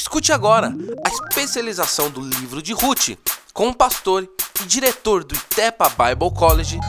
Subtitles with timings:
[0.00, 0.74] Escute agora
[1.04, 3.18] a especialização do livro de Ruth
[3.52, 4.26] com o pastor
[4.58, 6.80] e diretor do Itepa Bible College,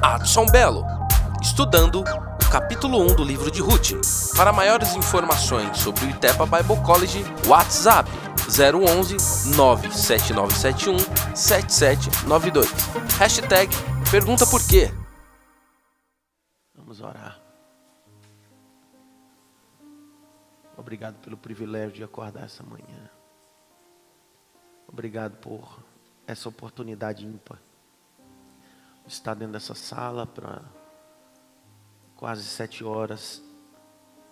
[0.00, 0.86] Adson Belo,
[1.42, 3.90] estudando o capítulo 1 do livro de Ruth.
[4.36, 8.08] Para maiores informações sobre o Itepa Bible College, WhatsApp
[8.48, 9.16] 011
[9.56, 10.96] 97971
[11.34, 12.70] 7792.
[13.18, 13.76] Hashtag
[14.12, 14.92] pergunta por quê.
[20.90, 23.08] Obrigado pelo privilégio de acordar essa manhã.
[24.88, 25.78] Obrigado por
[26.26, 27.60] essa oportunidade ímpar
[29.06, 30.60] de estar dentro dessa sala para
[32.16, 33.40] quase sete horas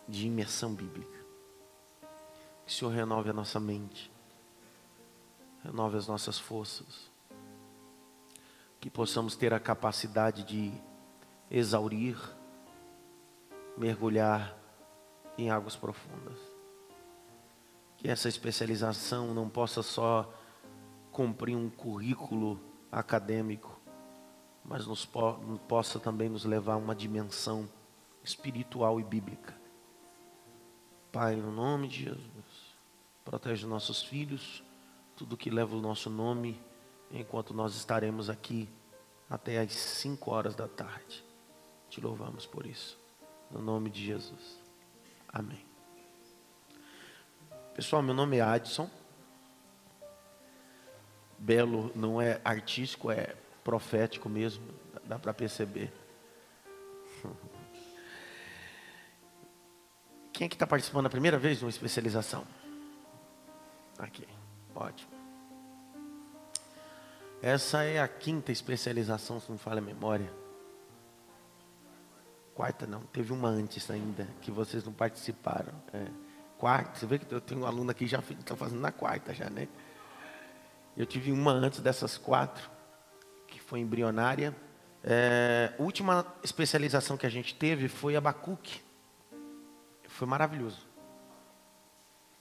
[0.08, 1.24] de imersão bíblica.
[2.66, 4.10] Que o Senhor renove a nossa mente,
[5.62, 7.08] renove as nossas forças,
[8.80, 10.72] que possamos ter a capacidade de
[11.48, 12.18] exaurir,
[13.76, 14.58] mergulhar
[15.38, 16.47] em águas profundas.
[17.98, 20.32] Que essa especialização não possa só
[21.12, 22.60] cumprir um currículo
[22.90, 23.78] acadêmico,
[24.64, 25.34] mas nos po
[25.68, 27.68] possa também nos levar a uma dimensão
[28.22, 29.56] espiritual e bíblica.
[31.10, 32.76] Pai, no nome de Jesus,
[33.24, 34.62] protege nossos filhos,
[35.16, 36.60] tudo que leva o nosso nome,
[37.10, 38.68] enquanto nós estaremos aqui
[39.28, 41.24] até às 5 horas da tarde.
[41.88, 42.98] Te louvamos por isso.
[43.50, 44.60] No nome de Jesus.
[45.28, 45.67] Amém.
[47.78, 48.90] Pessoal, meu nome é Adson.
[51.38, 54.66] Belo não é artístico, é profético mesmo,
[55.04, 55.92] dá para perceber.
[60.32, 62.44] Quem é que está participando a primeira vez de uma especialização?
[63.96, 64.26] Aqui,
[64.74, 65.12] ótimo.
[67.40, 70.34] Essa é a quinta especialização, se não falha a memória.
[72.56, 75.72] Quarta não, teve uma antes ainda, que vocês não participaram.
[75.92, 76.27] É.
[76.58, 79.48] Quarta, você vê que eu tenho um aluno aqui já está fazendo na quarta já,
[79.48, 79.68] né?
[80.96, 82.68] Eu tive uma antes dessas quatro,
[83.46, 84.54] que foi embrionária.
[85.04, 88.82] É, última especialização que a gente teve foi Abacuque.
[90.08, 90.84] Foi maravilhoso.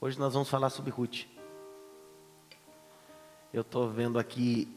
[0.00, 1.26] Hoje nós vamos falar sobre Ruth.
[3.52, 4.76] Eu estou vendo aqui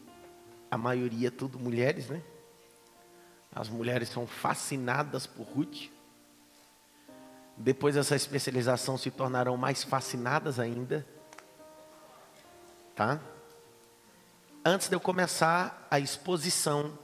[0.70, 2.22] a maioria tudo mulheres, né?
[3.52, 5.90] As mulheres são fascinadas por Ruth.
[7.62, 11.06] Depois dessa especialização se tornarão mais fascinadas ainda.
[12.96, 13.20] Tá?
[14.64, 16.98] Antes de eu começar a exposição,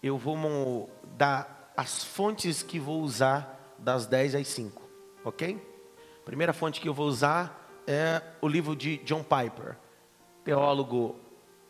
[0.00, 4.80] eu vou dar as fontes que vou usar das 10 às 5,
[5.24, 5.60] ok?
[6.24, 9.76] Primeira fonte que eu vou usar é o livro de John Piper,
[10.44, 11.16] teólogo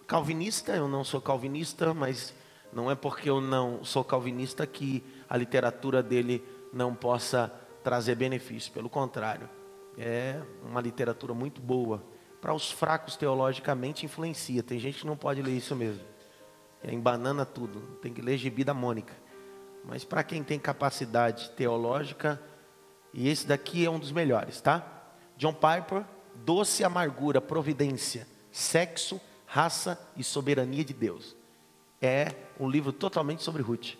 [0.06, 2.34] calvinista, eu não sou calvinista, mas
[2.70, 8.72] não é porque eu não sou calvinista que a literatura dele não possa trazer benefício,
[8.72, 9.48] pelo contrário,
[9.98, 12.02] é uma literatura muito boa.
[12.40, 16.02] Para os fracos teologicamente influencia, tem gente que não pode ler isso mesmo,
[16.82, 19.14] é em banana tudo, tem que ler gibi da Mônica.
[19.84, 22.40] Mas para quem tem capacidade teológica,
[23.12, 24.84] e esse daqui é um dos melhores, tá?
[25.36, 26.04] John Piper,
[26.36, 31.36] Doce Amargura, Providência, Sexo, Raça e Soberania de Deus.
[32.00, 32.28] É
[32.58, 33.94] um livro totalmente sobre Ruth,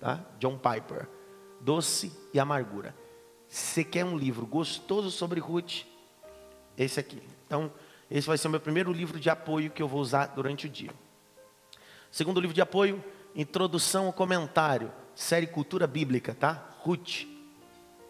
[0.00, 0.24] tá?
[0.38, 1.08] John Piper,
[1.60, 2.94] Doce e Amargura.
[3.56, 5.84] Se quer um livro gostoso sobre Ruth,
[6.76, 7.22] esse aqui.
[7.46, 7.72] Então,
[8.10, 10.68] esse vai ser o meu primeiro livro de apoio que eu vou usar durante o
[10.68, 10.90] dia.
[12.10, 13.02] Segundo livro de apoio,
[13.34, 16.68] Introdução ao Comentário, série Cultura Bíblica, tá?
[16.80, 17.24] Ruth,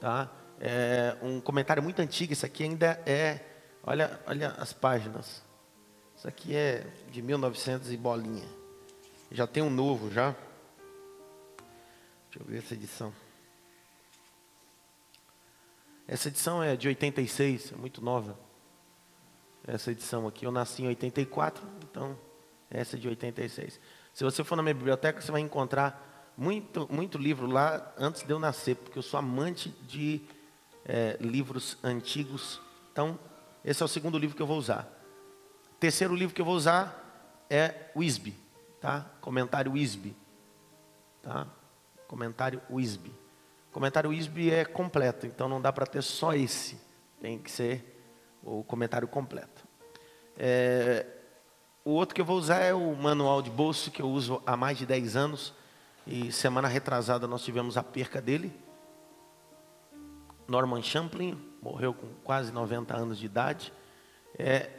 [0.01, 0.29] tá?
[0.59, 3.39] É um comentário muito antigo, isso aqui ainda é,
[3.85, 5.45] olha, olha as páginas.
[6.17, 8.49] Isso aqui é de 1900 e bolinha.
[9.31, 10.35] Já tem um novo já.
[12.33, 13.26] Deixa eu ver essa edição.
[16.09, 18.39] Essa edição é de 86, é muito nova.
[19.67, 22.17] Essa edição aqui, eu nasci em 84, então
[22.71, 23.81] essa é de 86.
[24.15, 28.31] Se você for na minha biblioteca, você vai encontrar muito, muito livro lá antes de
[28.31, 30.21] eu nascer, porque eu sou amante de
[30.85, 32.61] é, livros antigos.
[32.93, 33.19] Então,
[33.65, 34.89] esse é o segundo livro que eu vou usar.
[35.81, 38.35] Terceiro livro que eu vou usar é Wisby,
[38.81, 39.05] tá?
[39.21, 40.17] Comentário Wisby,
[41.21, 41.49] tá?
[42.07, 43.26] Comentário Wisby.
[43.77, 46.81] Comentário Wisby é completo, então não dá para ter só esse.
[47.21, 48.01] Tem que ser
[48.43, 49.69] o comentário completo.
[50.35, 51.05] É,
[51.85, 54.57] o outro que eu vou usar é o manual de bolso que eu uso há
[54.57, 55.53] mais de 10 anos.
[56.07, 58.51] E semana retrasada nós tivemos a perca dele.
[60.49, 63.75] Norman Champlin, morreu com quase 90 anos de idade.
[64.39, 64.71] É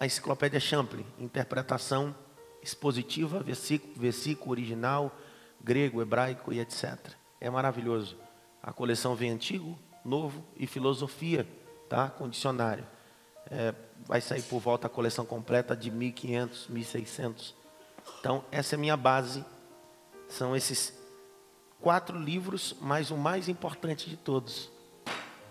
[0.00, 2.16] a Enciclopédia Champlin, interpretação
[2.62, 5.14] expositiva, versículo, versículo original,
[5.60, 6.98] grego, hebraico e etc.
[7.38, 8.16] É maravilhoso.
[8.62, 11.46] A coleção vem antigo, novo e filosofia,
[11.88, 12.10] tá?
[12.10, 12.86] Com dicionário.
[13.50, 13.74] É,
[14.06, 17.54] vai sair por volta a coleção completa de 1.500, 1.600.
[18.20, 19.44] Então, essa é a minha base.
[20.28, 20.92] São esses
[21.80, 24.70] quatro livros, mas o mais importante de todos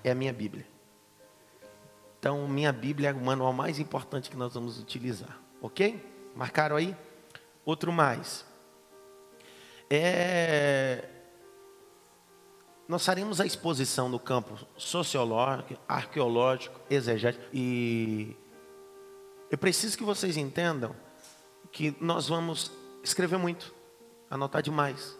[0.03, 0.68] é a minha Bíblia.
[2.19, 5.39] Então, minha Bíblia é o manual mais importante que nós vamos utilizar.
[5.62, 6.03] Ok?
[6.36, 6.95] Marcaram aí?
[7.65, 8.45] Outro mais.
[9.89, 11.17] É...
[12.88, 18.36] Nós faremos a exposição no campo sociológico, arqueológico, exegético e
[19.51, 20.95] eu preciso que vocês entendam
[21.72, 22.72] que nós vamos
[23.04, 23.74] escrever muito,
[24.30, 25.18] anotar demais,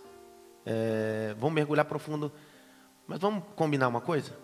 [0.66, 2.31] é, vamos mergulhar profundo,
[3.06, 4.38] mas vamos combinar uma coisa?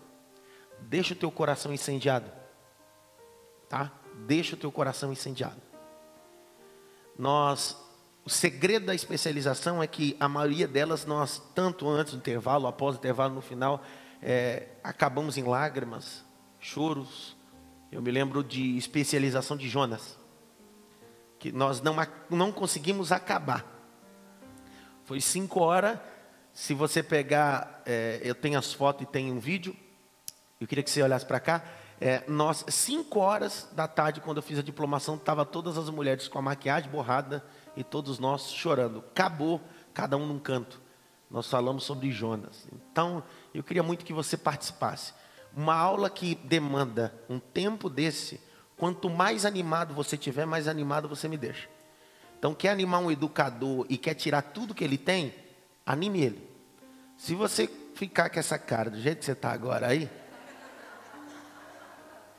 [0.81, 2.29] Deixa o teu coração incendiado,
[3.67, 3.91] tá?
[4.25, 5.61] Deixa o teu coração incendiado.
[7.17, 7.77] Nós,
[8.25, 12.95] o segredo da especialização é que a maioria delas nós, tanto antes do intervalo, após
[12.95, 13.83] o intervalo, no final,
[14.21, 16.23] é, acabamos em lágrimas,
[16.57, 17.35] choros.
[17.91, 20.17] Eu me lembro de especialização de Jonas,
[21.37, 21.95] que nós não,
[22.29, 23.65] não conseguimos acabar.
[25.03, 25.99] Foi cinco horas.
[26.53, 29.75] Se você pegar, é, eu tenho as fotos e tem um vídeo.
[30.61, 31.61] Eu queria que você olhasse para cá.
[31.99, 36.29] É, nós, cinco horas da tarde, quando eu fiz a diplomação, estavam todas as mulheres
[36.29, 37.43] com a maquiagem borrada
[37.75, 38.99] e todos nós chorando.
[38.99, 39.61] Acabou,
[39.93, 40.81] cada um num canto.
[41.29, 42.67] Nós falamos sobre Jonas.
[42.71, 43.23] Então,
[43.53, 45.13] eu queria muito que você participasse.
[45.55, 48.39] Uma aula que demanda um tempo desse,
[48.77, 51.67] quanto mais animado você tiver, mais animado você me deixa.
[52.37, 55.33] Então, quer animar um educador e quer tirar tudo que ele tem,
[55.85, 56.49] anime ele.
[57.17, 60.09] Se você ficar com essa cara do jeito que você está agora aí,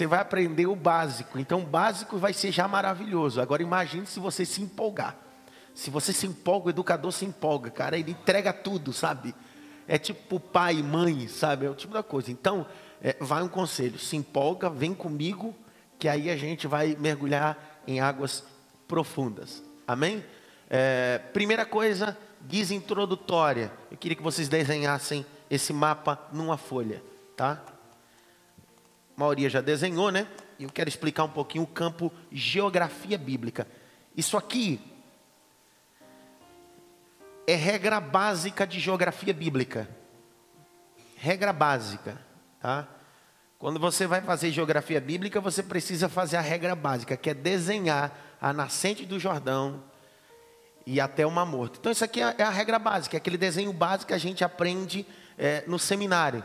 [0.00, 1.38] você vai aprender o básico.
[1.38, 3.38] Então, o básico vai ser já maravilhoso.
[3.38, 5.14] Agora, imagine se você se empolgar.
[5.74, 7.98] Se você se empolga, o educador se empolga, cara.
[7.98, 9.34] Ele entrega tudo, sabe?
[9.86, 11.66] É tipo pai mãe, sabe?
[11.66, 12.30] É o tipo da coisa.
[12.32, 12.66] Então,
[13.02, 15.54] é, vai um conselho: se empolga, vem comigo,
[15.98, 18.42] que aí a gente vai mergulhar em águas
[18.88, 19.62] profundas.
[19.86, 20.24] Amém?
[20.70, 22.16] É, primeira coisa,
[22.48, 23.70] guisa introdutória.
[23.90, 27.02] Eu queria que vocês desenhassem esse mapa numa folha
[27.40, 27.58] tá?
[29.20, 30.26] Maioria já desenhou, né?
[30.58, 33.66] E eu quero explicar um pouquinho o campo geografia bíblica.
[34.16, 34.80] Isso aqui
[37.46, 39.88] é regra básica de geografia bíblica.
[41.16, 42.18] Regra básica,
[42.60, 42.88] tá?
[43.58, 48.16] Quando você vai fazer geografia bíblica, você precisa fazer a regra básica, que é desenhar
[48.40, 49.84] a nascente do Jordão
[50.86, 51.78] e até uma morte.
[51.78, 55.06] Então, isso aqui é a regra básica, é aquele desenho básico que a gente aprende
[55.36, 56.42] é, no seminário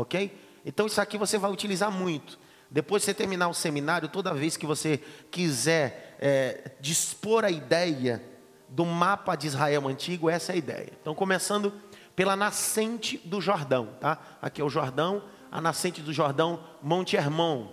[0.00, 0.47] ok?
[0.64, 2.38] Então isso aqui você vai utilizar muito.
[2.70, 4.98] Depois de você terminar o seminário, toda vez que você
[5.30, 8.22] quiser é, dispor a ideia
[8.68, 10.92] do mapa de Israel antigo, essa é a ideia.
[11.00, 11.72] Então, começando
[12.14, 14.18] pela nascente do Jordão, tá?
[14.42, 17.68] Aqui é o Jordão, a nascente do Jordão, Monte Hermon,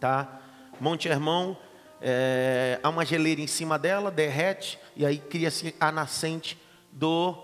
[0.00, 0.40] tá?
[0.80, 1.54] Monte Hermon,
[2.00, 6.58] é, há uma geleira em cima dela, derrete, e aí cria-se a nascente
[6.90, 7.36] do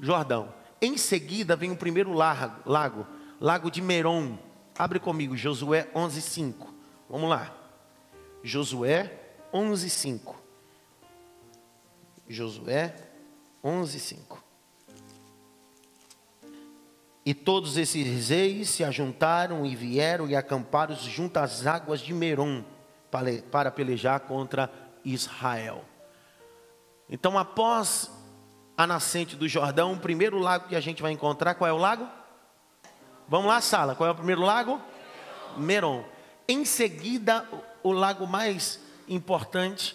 [0.00, 0.52] Jordão.
[0.82, 3.06] Em seguida vem o primeiro lago, lago
[3.40, 4.38] Lago de Meron.
[4.76, 6.74] Abre comigo, Josué 11:5.
[7.08, 7.54] Vamos lá.
[8.42, 9.12] Josué
[9.52, 10.36] 11:5.
[12.28, 12.94] Josué
[13.62, 14.38] 11:5.
[17.24, 22.64] E todos esses reis se ajuntaram e vieram e acamparam junto às águas de Meron
[23.50, 24.70] para pelejar contra
[25.04, 25.84] Israel.
[27.08, 28.10] Então, após
[28.76, 31.78] a nascente do Jordão, o primeiro lago que a gente vai encontrar, qual é o
[31.78, 32.08] lago?
[33.28, 33.94] Vamos lá, sala.
[33.94, 34.80] Qual é o primeiro lago?
[35.56, 36.02] Meron.
[36.48, 37.46] Em seguida,
[37.82, 39.94] o lago mais importante,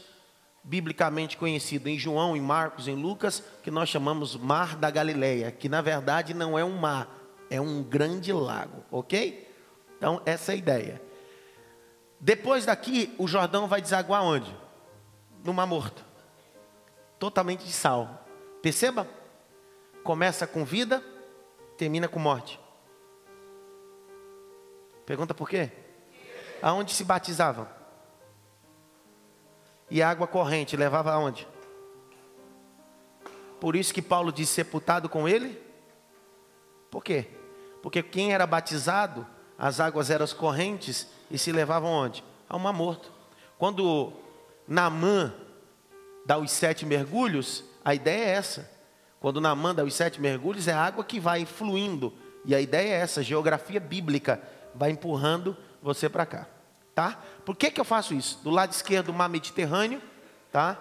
[0.63, 5.67] biblicamente conhecido em João, em Marcos, em Lucas, que nós chamamos Mar da Galileia, que
[5.67, 7.09] na verdade não é um mar,
[7.49, 9.51] é um grande lago, ok?
[9.97, 11.01] Então, essa é a ideia.
[12.19, 14.55] Depois daqui, o Jordão vai desaguar onde?
[15.43, 16.05] No Mar Morto.
[17.17, 18.25] Totalmente de sal.
[18.61, 19.07] Perceba?
[20.03, 21.03] Começa com vida,
[21.77, 22.62] termina com morte.
[25.05, 25.71] Pergunta por quê?
[26.61, 27.67] Aonde se batizavam?
[29.89, 31.47] E a água corrente levava aonde?
[33.59, 35.61] Por isso que Paulo diz sepultado com ele?
[36.89, 37.27] Por quê?
[37.81, 42.23] Porque quem era batizado, as águas eram as correntes e se levavam onde?
[42.49, 43.11] A uma morto.
[43.57, 44.13] Quando
[44.67, 45.33] Namã
[46.25, 48.71] dá os sete mergulhos, a ideia é essa.
[49.19, 52.13] Quando Namã dá os sete mergulhos, é a água que vai fluindo.
[52.45, 54.41] E a ideia é essa, geografia bíblica
[54.75, 56.47] vai empurrando você para cá,
[56.95, 57.21] tá?
[57.45, 58.39] Por que, que eu faço isso?
[58.43, 60.01] Do lado esquerdo, o mar Mediterrâneo,
[60.51, 60.79] tá?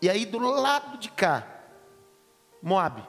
[0.00, 1.46] E aí do lado de cá,
[2.62, 3.06] Moab.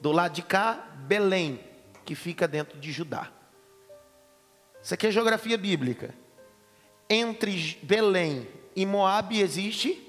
[0.00, 1.60] Do lado de cá, Belém,
[2.04, 3.30] que fica dentro de Judá.
[4.82, 6.14] Isso aqui é geografia bíblica.
[7.10, 10.04] Entre Belém e Moabe existe.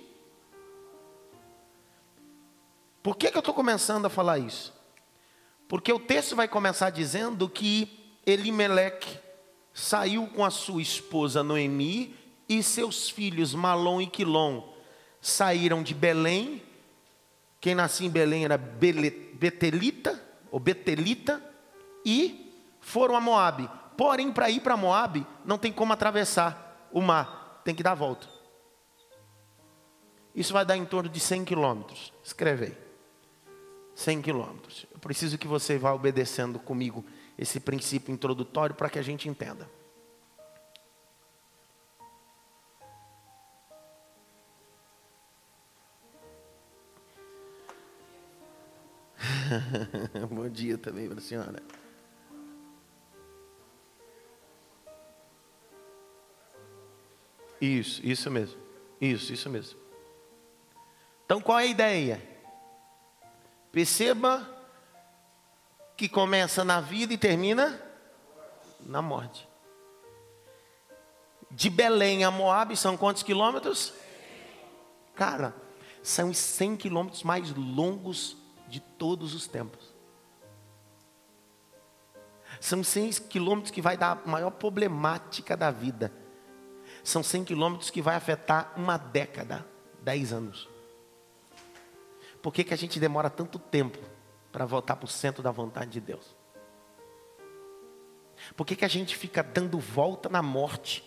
[3.01, 4.78] Por que, que eu estou começando a falar isso?
[5.69, 9.19] Porque o texto vai começar dizendo que Elimeleque
[9.71, 12.15] saiu com a sua esposa Noemi
[12.49, 14.63] e seus filhos Malom e Quilom
[15.21, 16.63] saíram de Belém.
[17.61, 21.39] Quem nascia em Belém era Betelita, ou Betelita,
[22.03, 23.69] e foram a Moabe.
[23.95, 27.95] Porém, para ir para Moabe, não tem como atravessar o mar, tem que dar a
[27.95, 28.27] volta.
[30.33, 32.11] Isso vai dar em torno de 100 quilômetros.
[32.23, 32.77] Escreve aí.
[33.93, 34.88] 100 quilômetros.
[34.99, 37.05] Eu preciso que você vá obedecendo comigo
[37.37, 39.71] esse princípio introdutório para que a gente entenda.
[50.29, 51.63] Bom dia também para a senhora.
[57.61, 58.59] Isso, isso mesmo.
[58.99, 59.79] Isso, isso mesmo.
[61.25, 62.21] Então qual é a ideia?
[63.71, 64.58] Perceba
[65.99, 67.77] que começa na vida e termina
[68.79, 69.45] na morte.
[71.51, 73.93] De Belém a Moab são quantos quilômetros?
[75.13, 75.53] Cara,
[76.01, 78.37] são os 100 quilômetros mais longos
[78.69, 79.93] de todos os tempos.
[82.61, 86.13] São 100 quilômetros que vai dar a maior problemática da vida.
[87.03, 89.67] São 100 quilômetros que vai afetar uma década,
[90.01, 90.69] 10 anos.
[92.41, 93.99] Por que, que a gente demora tanto tempo
[94.51, 96.35] para voltar para o centro da vontade de Deus?
[98.55, 101.03] Por que, que a gente fica dando volta na morte?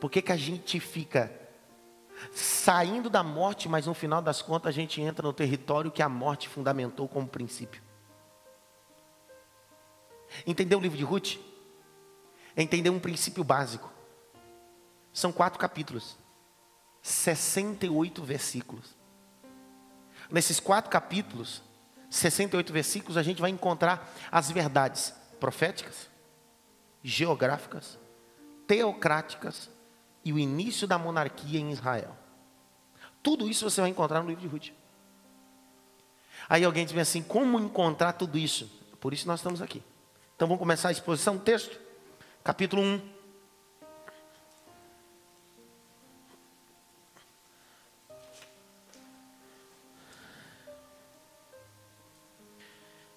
[0.00, 1.44] Por que, que a gente fica
[2.32, 6.08] saindo da morte, mas no final das contas a gente entra no território que a
[6.08, 7.82] morte fundamentou como princípio.
[10.46, 11.36] Entendeu o livro de Ruth?
[12.56, 13.92] Entendeu um princípio básico.
[15.12, 16.16] São quatro capítulos,
[17.02, 18.96] 68 versículos.
[20.34, 21.62] Nesses quatro capítulos,
[22.10, 26.10] 68 versículos, a gente vai encontrar as verdades proféticas,
[27.04, 27.96] geográficas,
[28.66, 29.70] teocráticas
[30.24, 32.16] e o início da monarquia em Israel.
[33.22, 34.72] Tudo isso você vai encontrar no livro de Ruth.
[36.48, 38.68] Aí alguém diz assim: como encontrar tudo isso?
[38.98, 39.84] Por isso nós estamos aqui.
[40.34, 41.78] Então vamos começar a exposição, texto,
[42.42, 43.13] capítulo 1.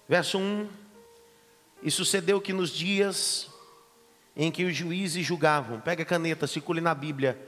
[0.08, 0.68] Verso 1:
[1.82, 3.50] E sucedeu que nos dias
[4.34, 5.80] em que os juízes julgavam.
[5.80, 7.38] Pega a caneta, circule na Bíblia.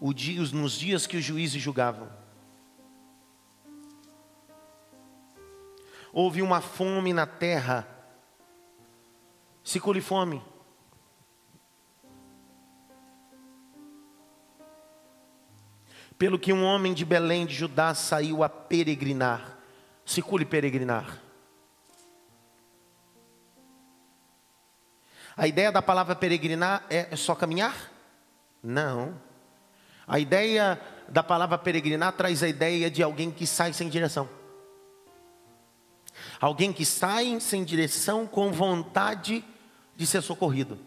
[0.00, 2.10] Nos dias que os juízes julgavam.
[6.12, 7.86] Houve uma fome na terra.
[9.62, 10.42] Circule fome.
[16.20, 19.56] Pelo que um homem de Belém de Judá saiu a peregrinar.
[20.04, 21.18] Circule peregrinar.
[25.34, 27.90] A ideia da palavra peregrinar é só caminhar?
[28.62, 29.18] Não.
[30.06, 34.28] A ideia da palavra peregrinar traz a ideia de alguém que sai sem direção.
[36.38, 39.42] Alguém que sai sem direção com vontade
[39.96, 40.78] de ser socorrido.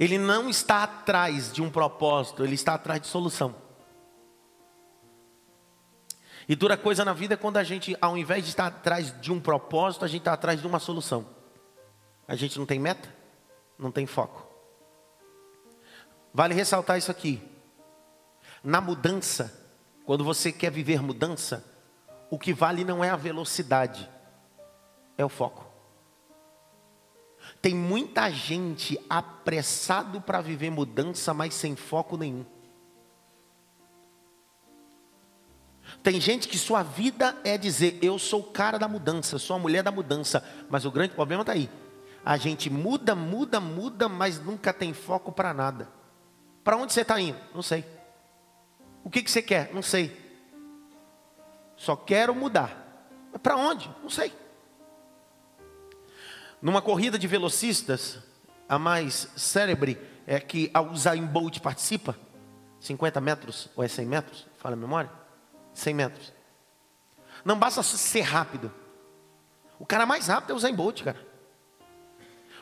[0.00, 3.54] Ele não está atrás de um propósito, ele está atrás de solução.
[6.48, 9.38] E dura coisa na vida quando a gente, ao invés de estar atrás de um
[9.38, 11.38] propósito, a gente está atrás de uma solução
[12.30, 13.12] a gente não tem meta,
[13.76, 14.46] não tem foco.
[16.32, 17.42] Vale ressaltar isso aqui.
[18.62, 19.52] Na mudança,
[20.04, 21.64] quando você quer viver mudança,
[22.30, 24.08] o que vale não é a velocidade,
[25.18, 25.66] é o foco.
[27.60, 32.44] Tem muita gente apressado para viver mudança, mas sem foco nenhum.
[36.02, 39.58] Tem gente que sua vida é dizer, eu sou o cara da mudança, sou a
[39.58, 41.68] mulher da mudança, mas o grande problema está aí
[42.24, 45.88] a gente muda, muda, muda, mas nunca tem foco para nada.
[46.62, 47.38] Para onde você está indo?
[47.54, 47.84] Não sei.
[49.02, 49.72] O que, que você quer?
[49.72, 50.16] Não sei.
[51.76, 53.08] Só quero mudar.
[53.42, 53.90] Para onde?
[54.02, 54.32] Não sei.
[56.62, 58.18] Numa corrida de velocistas,
[58.68, 62.16] a mais célebre é que a Usain Bolt participa.
[62.80, 64.46] 50 metros ou é 100 metros?
[64.58, 65.10] Fala a memória?
[65.74, 66.32] 100 metros.
[67.44, 68.72] Não basta ser rápido.
[69.78, 71.26] O cara mais rápido é o Usain Bolt, cara.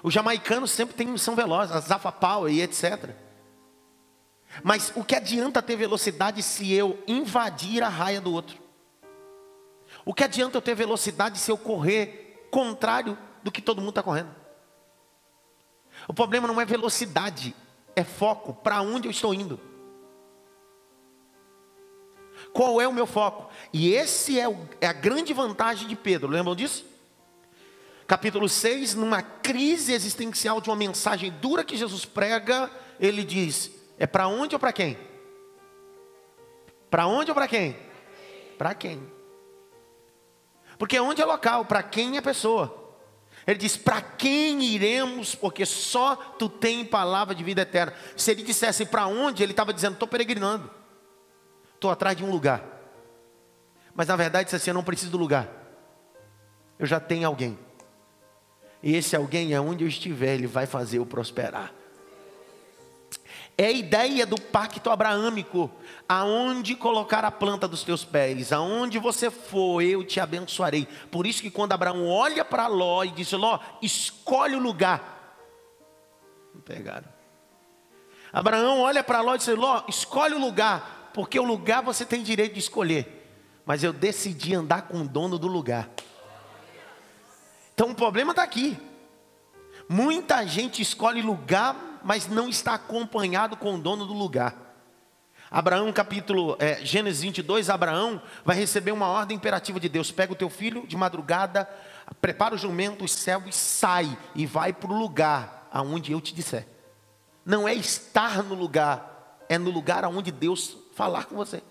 [0.02, 3.10] Os jamaicanos sempre têm, são velozes, a Zafa Power e etc.
[4.62, 8.58] Mas o que adianta ter velocidade se eu invadir a raia do outro?
[10.04, 14.02] O que adianta eu ter velocidade se eu correr contrário do que todo mundo está
[14.02, 14.28] correndo?
[16.06, 17.56] O problema não é velocidade,
[17.96, 18.52] é foco.
[18.52, 19.58] Para onde eu estou indo?
[22.52, 23.50] Qual é o meu foco?
[23.72, 26.84] E esse é, o, é a grande vantagem de Pedro, lembram disso?
[28.06, 34.06] Capítulo 6, numa crise existencial de uma mensagem dura que Jesus prega, ele diz: é
[34.06, 34.98] para onde ou para quem?
[36.90, 37.76] Para onde ou para quem?
[38.56, 39.10] Para quem?
[40.78, 42.87] Porque onde é local, para quem é pessoa.
[43.48, 45.34] Ele diz: Para quem iremos?
[45.34, 47.94] Porque só tu tem palavra de vida eterna.
[48.14, 50.70] Se ele dissesse para onde, ele estava dizendo: Estou peregrinando,
[51.74, 52.62] estou atrás de um lugar.
[53.94, 55.48] Mas na verdade, disse assim: Eu não preciso do lugar,
[56.78, 57.58] eu já tenho alguém.
[58.82, 61.72] E esse alguém, aonde eu estiver, ele vai fazer eu prosperar.
[63.60, 65.68] É a ideia do pacto abraâmico,
[66.08, 70.86] aonde colocar a planta dos teus pés, aonde você for, eu te abençoarei.
[71.10, 75.42] Por isso que quando Abraão olha para Ló e diz: Ló, escolhe o lugar.
[76.54, 77.08] Não pegaram.
[78.32, 82.22] Abraão olha para Ló e diz: Ló, escolhe o lugar, porque o lugar você tem
[82.22, 83.28] direito de escolher.
[83.66, 85.90] Mas eu decidi andar com o dono do lugar.
[87.74, 88.78] Então o problema está aqui.
[89.88, 94.68] Muita gente escolhe lugar mas não está acompanhado com o dono do lugar.
[95.50, 100.36] Abraão, capítulo é, Gênesis 22, Abraão vai receber uma ordem imperativa de Deus: pega o
[100.36, 101.68] teu filho de madrugada,
[102.20, 106.66] prepara o jumento, os céus, sai e vai para o lugar aonde eu te disser.
[107.44, 111.62] Não é estar no lugar, é no lugar aonde Deus falar com você.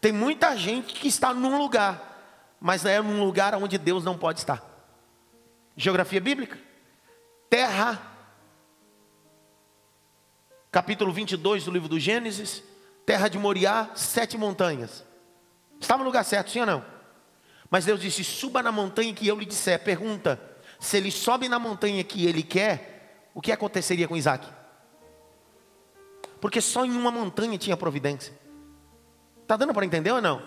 [0.00, 4.40] Tem muita gente que está num lugar, mas é num lugar onde Deus não pode
[4.40, 4.62] estar.
[5.76, 6.58] Geografia bíblica,
[7.48, 8.13] terra
[10.74, 12.60] capítulo 22 do livro do Gênesis,
[13.06, 15.04] terra de Moriá, sete montanhas.
[15.80, 16.84] Estava no lugar certo, sim ou não?
[17.70, 19.78] Mas Deus disse: suba na montanha que eu lhe disser.
[19.84, 20.40] Pergunta:
[20.80, 24.48] se ele sobe na montanha que ele quer, o que aconteceria com Isaac?
[26.40, 28.36] Porque só em uma montanha tinha providência.
[29.42, 30.42] Está dando para entender ou não?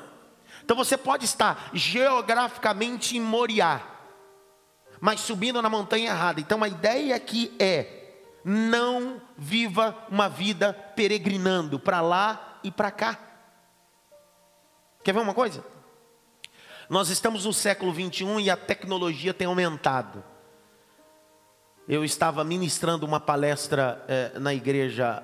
[0.62, 3.82] Então você pode estar geograficamente em Moriá,
[5.00, 6.42] mas subindo na montanha errada.
[6.42, 7.97] Então a ideia aqui é
[8.50, 13.20] não viva uma vida peregrinando para lá e para cá.
[15.04, 15.66] Quer ver uma coisa?
[16.90, 20.24] Nós estamos no século 21 e a tecnologia tem aumentado.
[21.90, 25.22] Eu estava ministrando uma palestra eh, na igreja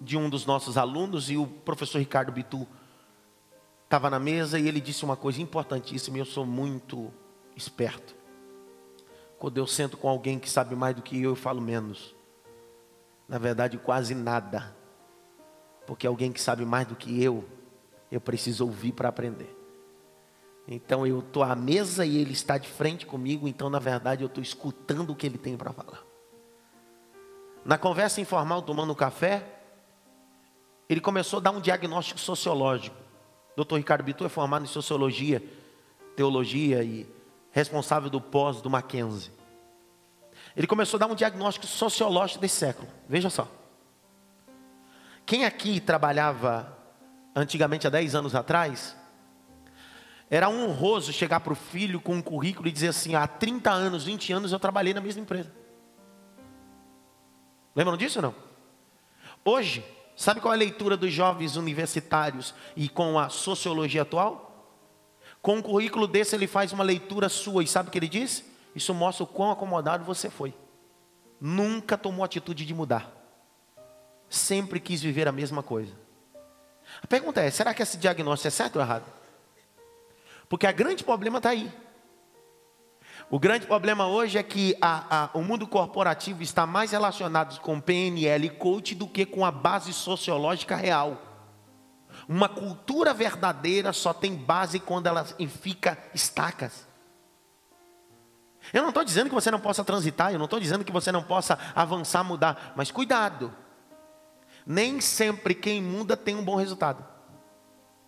[0.00, 2.66] de um dos nossos alunos e o professor Ricardo Bitu
[3.84, 7.12] estava na mesa e ele disse uma coisa importantíssima e eu sou muito
[7.54, 8.23] esperto.
[9.38, 12.14] Quando eu sento com alguém que sabe mais do que eu, eu falo menos.
[13.28, 14.74] Na verdade, quase nada.
[15.86, 17.44] Porque alguém que sabe mais do que eu,
[18.10, 19.54] eu preciso ouvir para aprender.
[20.66, 24.28] Então eu estou à mesa e ele está de frente comigo, então na verdade eu
[24.28, 26.02] estou escutando o que ele tem para falar.
[27.64, 29.46] Na conversa informal, tomando café,
[30.88, 32.96] ele começou a dar um diagnóstico sociológico.
[33.56, 33.76] Dr.
[33.76, 35.42] Ricardo Bitu é formado em sociologia,
[36.16, 37.06] teologia e
[37.54, 39.32] responsável do pós do Mackenzie.
[40.56, 42.88] Ele começou a dar um diagnóstico sociológico desse século.
[43.08, 43.48] Veja só.
[45.24, 46.76] Quem aqui trabalhava
[47.34, 48.96] antigamente, há 10 anos atrás,
[50.28, 54.04] era honroso chegar para o filho com um currículo e dizer assim: há 30 anos,
[54.04, 55.52] 20 anos eu trabalhei na mesma empresa.
[57.74, 58.34] Lembram disso ou não?
[59.44, 59.84] Hoje,
[60.16, 64.43] sabe qual é a leitura dos jovens universitários e com a sociologia atual?
[65.44, 68.42] Com um currículo desse, ele faz uma leitura sua e sabe o que ele diz?
[68.74, 70.54] Isso mostra o quão acomodado você foi.
[71.38, 73.12] Nunca tomou atitude de mudar.
[74.26, 75.92] Sempre quis viver a mesma coisa.
[77.02, 79.04] A pergunta é: será que esse diagnóstico é certo ou errado?
[80.48, 81.70] Porque o grande problema está aí.
[83.28, 87.78] O grande problema hoje é que a, a, o mundo corporativo está mais relacionado com
[87.82, 91.33] PNL e coach do que com a base sociológica real.
[92.28, 96.86] Uma cultura verdadeira só tem base quando ela fica estacas.
[98.72, 101.12] Eu não estou dizendo que você não possa transitar, eu não estou dizendo que você
[101.12, 103.52] não possa avançar, mudar, mas cuidado.
[104.66, 107.04] Nem sempre quem muda tem um bom resultado.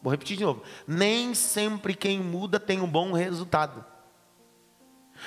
[0.00, 0.62] Vou repetir de novo.
[0.86, 3.84] Nem sempre quem muda tem um bom resultado.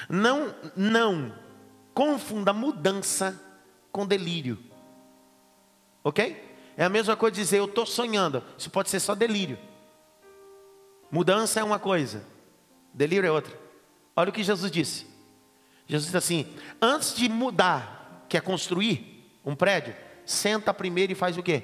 [0.07, 1.33] Não, não
[1.93, 3.39] confunda mudança
[3.91, 4.57] com delírio.
[6.03, 6.48] Ok?
[6.79, 8.41] É a mesma coisa dizer eu estou sonhando.
[8.57, 9.59] Isso pode ser só delírio.
[11.11, 12.23] Mudança é uma coisa,
[12.93, 13.53] delírio é outra.
[14.15, 15.05] Olha o que Jesus disse.
[15.85, 19.93] Jesus disse assim: antes de mudar, que é construir um prédio,
[20.25, 21.63] senta primeiro e faz o quê?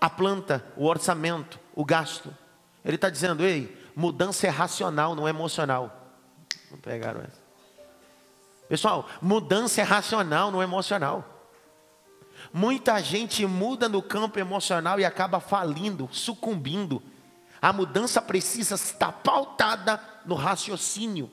[0.00, 2.34] A planta, o orçamento, o gasto.
[2.82, 6.16] Ele está dizendo: ei, mudança é racional, não é emocional.
[6.70, 7.42] Não pegaram essa.
[8.70, 11.37] Pessoal, mudança é racional, não é emocional.
[12.52, 17.02] Muita gente muda no campo emocional e acaba falindo, sucumbindo.
[17.60, 21.30] A mudança precisa estar pautada no raciocínio,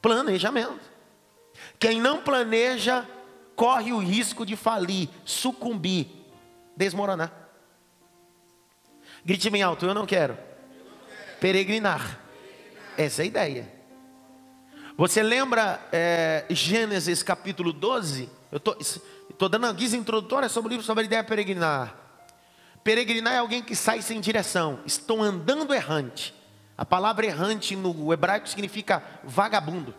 [0.00, 0.92] planejamento.
[1.78, 3.06] Quem não planeja
[3.54, 6.08] corre o risco de falir, sucumbir,
[6.76, 7.32] desmoronar.
[9.24, 10.36] Grite bem alto, eu não quero.
[11.40, 12.20] Peregrinar.
[12.96, 13.74] Essa é a ideia.
[14.96, 18.28] Você lembra é, Gênesis capítulo 12?
[18.54, 18.60] Eu
[19.28, 21.92] estou dando uma guisa introdutória sobre o livro sobre a ideia de peregrinar.
[22.84, 24.78] Peregrinar é alguém que sai sem direção.
[24.86, 26.32] Estou andando errante.
[26.78, 29.92] A palavra errante no hebraico significa vagabundo.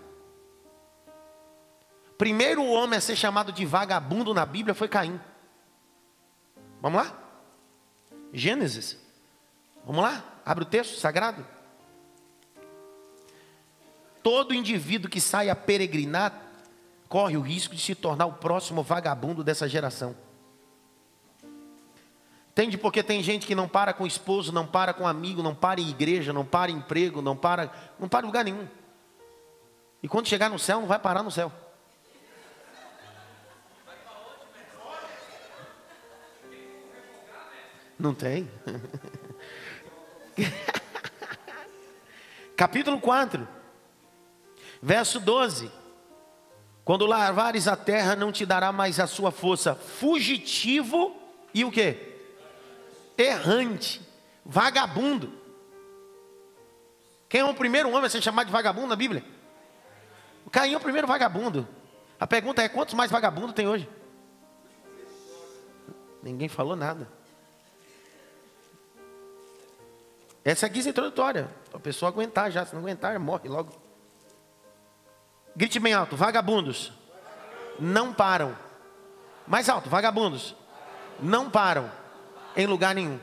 [2.18, 5.20] Primeiro homem a ser chamado de vagabundo na Bíblia foi Caim.
[6.82, 7.14] Vamos lá?
[8.32, 8.98] Gênesis.
[9.86, 10.24] Vamos lá?
[10.46, 11.46] Abre o texto sagrado.
[14.24, 16.45] Todo indivíduo que sai a peregrinar
[17.08, 20.16] corre o risco de se tornar o próximo vagabundo dessa geração.
[22.52, 22.78] Entende?
[22.78, 25.90] Porque tem gente que não para com esposo, não para com amigo, não para em
[25.90, 28.66] igreja, não para em emprego, não para, não para em lugar nenhum.
[30.02, 31.52] E quando chegar no céu, não vai parar no céu.
[38.00, 38.50] Não tem.
[42.56, 43.46] Capítulo 4,
[44.82, 45.70] verso 12.
[46.86, 49.74] Quando lavares a terra, não te dará mais a sua força.
[49.74, 51.20] Fugitivo
[51.52, 52.14] e o que?
[53.18, 54.00] Errante,
[54.46, 55.34] vagabundo.
[57.28, 59.24] Quem é o primeiro homem a ser chamado de vagabundo na Bíblia?
[60.52, 61.68] Caim é o primeiro vagabundo.
[62.20, 63.90] A pergunta é: quantos mais vagabundos tem hoje?
[66.22, 67.10] Ninguém falou nada.
[70.44, 71.50] Essa é a guisa introdutória.
[71.70, 72.64] Para a pessoa aguentar já.
[72.64, 73.85] Se não aguentar, morre logo.
[75.56, 76.92] Grite bem alto: vagabundos.
[77.80, 78.58] Não param.
[79.48, 80.56] Mais alto: vagabundos.
[81.20, 81.90] Não param
[82.56, 83.20] em lugar nenhum.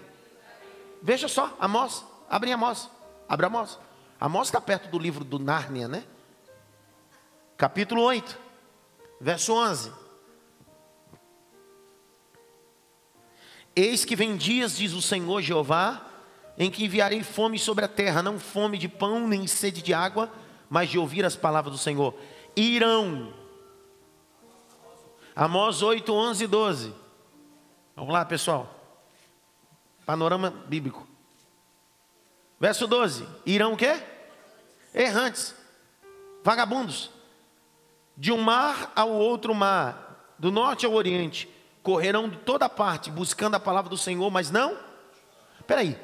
[1.02, 2.04] Veja só, Amós.
[2.28, 2.88] Abre Amós.
[3.28, 3.78] Abre Amós.
[4.20, 6.04] Amós está perto do livro do Nárnia, né?
[7.56, 8.38] Capítulo 8,
[9.20, 9.92] verso 11.
[13.74, 16.02] Eis que vem dias, diz o Senhor Jeová,
[16.58, 20.30] em que enviarei fome sobre a terra, não fome de pão nem sede de água,
[20.72, 22.14] mas de ouvir as palavras do Senhor.
[22.56, 23.30] Irão.
[25.36, 26.94] Amós 8, 11 e 12.
[27.94, 28.74] Vamos lá, pessoal.
[30.06, 31.06] Panorama bíblico.
[32.58, 33.28] Verso 12.
[33.44, 34.02] Irão o quê?
[34.94, 35.54] Errantes.
[36.42, 37.10] Vagabundos.
[38.16, 41.50] De um mar ao outro mar, do norte ao oriente,
[41.82, 44.78] correrão de toda parte buscando a palavra do Senhor, mas não.
[45.60, 46.00] Espera aí.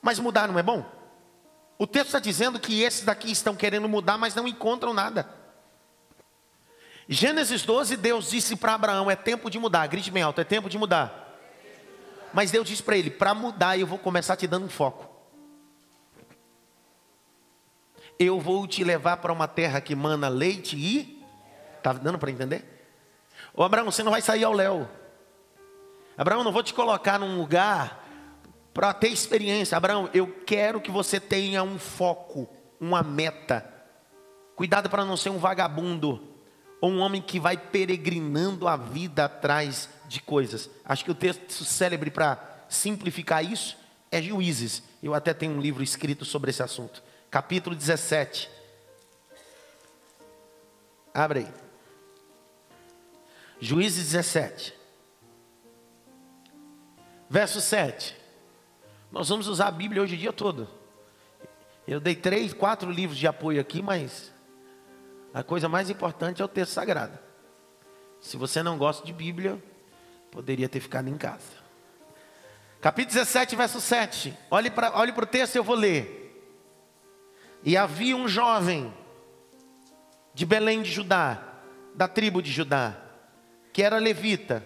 [0.00, 0.97] Mas mudar não é bom?
[1.78, 5.28] O texto está dizendo que esses daqui estão querendo mudar, mas não encontram nada.
[7.08, 9.86] Gênesis 12, Deus disse para Abraão: é tempo de mudar.
[9.86, 11.38] Grite bem alto: é tempo de mudar.
[12.34, 15.08] Mas Deus disse para ele: para mudar, eu vou começar te dando um foco.
[18.18, 21.24] Eu vou te levar para uma terra que mana leite e.
[21.76, 22.64] Está dando para entender?
[23.54, 24.88] Ô Abraão, você não vai sair ao léu.
[26.16, 28.07] Abraão, não vou te colocar num lugar
[28.78, 29.76] para ter experiência.
[29.76, 33.68] Abraão, eu quero que você tenha um foco, uma meta.
[34.54, 36.22] Cuidado para não ser um vagabundo
[36.80, 40.70] ou um homem que vai peregrinando a vida atrás de coisas.
[40.84, 42.38] Acho que o texto célebre para
[42.68, 43.76] simplificar isso
[44.12, 44.84] é Juízes.
[45.02, 47.02] Eu até tenho um livro escrito sobre esse assunto.
[47.28, 48.48] Capítulo 17.
[51.12, 51.48] Abre aí.
[53.60, 54.72] Juízes 17.
[57.28, 58.17] Verso 7.
[59.10, 60.68] Nós vamos usar a Bíblia hoje o dia todo.
[61.86, 64.30] Eu dei três, quatro livros de apoio aqui, mas
[65.32, 67.18] a coisa mais importante é o texto sagrado.
[68.20, 69.62] Se você não gosta de Bíblia,
[70.30, 71.56] poderia ter ficado em casa.
[72.80, 74.36] Capítulo 17, verso 7.
[74.50, 76.16] Olhe para olhe o texto, eu vou ler.
[77.64, 78.92] E havia um jovem
[80.34, 81.42] de Belém de Judá,
[81.94, 82.96] da tribo de Judá,
[83.72, 84.62] que era levita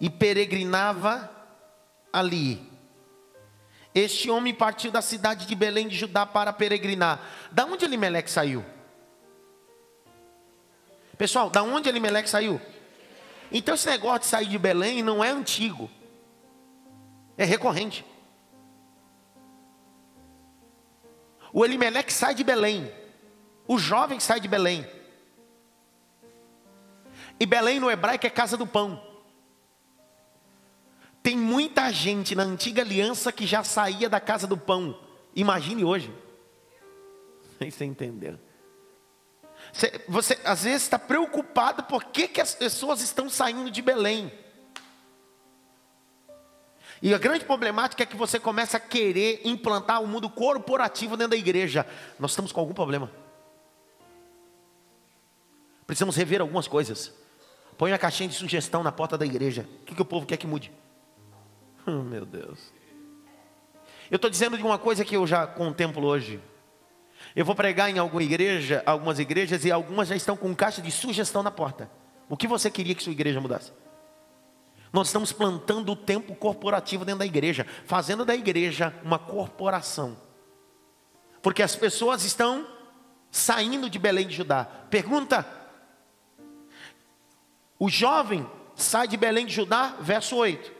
[0.00, 1.30] e peregrinava
[2.12, 2.73] ali.
[3.94, 7.20] Este homem partiu da cidade de Belém de Judá para peregrinar.
[7.52, 8.64] Da onde Elimeleque saiu?
[11.16, 12.60] Pessoal, da onde Elimeleque saiu?
[13.52, 15.88] Então esse negócio de sair de Belém não é antigo.
[17.38, 18.04] É recorrente.
[21.52, 22.92] O Elimeleque sai de Belém.
[23.68, 24.84] O jovem sai de Belém.
[27.38, 29.13] E Belém no hebraico é casa do pão.
[31.24, 35.00] Tem muita gente na antiga aliança que já saía da casa do pão
[35.34, 36.12] Imagine hoje.
[37.58, 38.38] Você entendeu?
[39.72, 44.30] Você, você às vezes está preocupado por que, que as pessoas estão saindo de Belém.
[47.00, 51.16] E a grande problemática é que você começa a querer implantar o um mundo corporativo
[51.16, 51.86] dentro da igreja.
[52.18, 53.10] Nós estamos com algum problema.
[55.86, 57.12] Precisamos rever algumas coisas.
[57.78, 59.66] Põe a caixinha de sugestão na porta da igreja.
[59.80, 60.70] O que, que o povo quer que mude?
[61.86, 62.72] Oh, meu Deus.
[64.10, 66.40] Eu estou dizendo de uma coisa que eu já contemplo hoje.
[67.34, 70.90] Eu vou pregar em alguma igreja, algumas igrejas, e algumas já estão com caixa de
[70.90, 71.90] sugestão na porta.
[72.28, 73.72] O que você queria que sua igreja mudasse?
[74.92, 80.16] Nós estamos plantando o tempo corporativo dentro da igreja, fazendo da igreja uma corporação.
[81.42, 82.66] Porque as pessoas estão
[83.30, 84.64] saindo de Belém de Judá.
[84.88, 85.44] Pergunta:
[87.78, 90.72] o jovem sai de Belém de Judá, verso 8.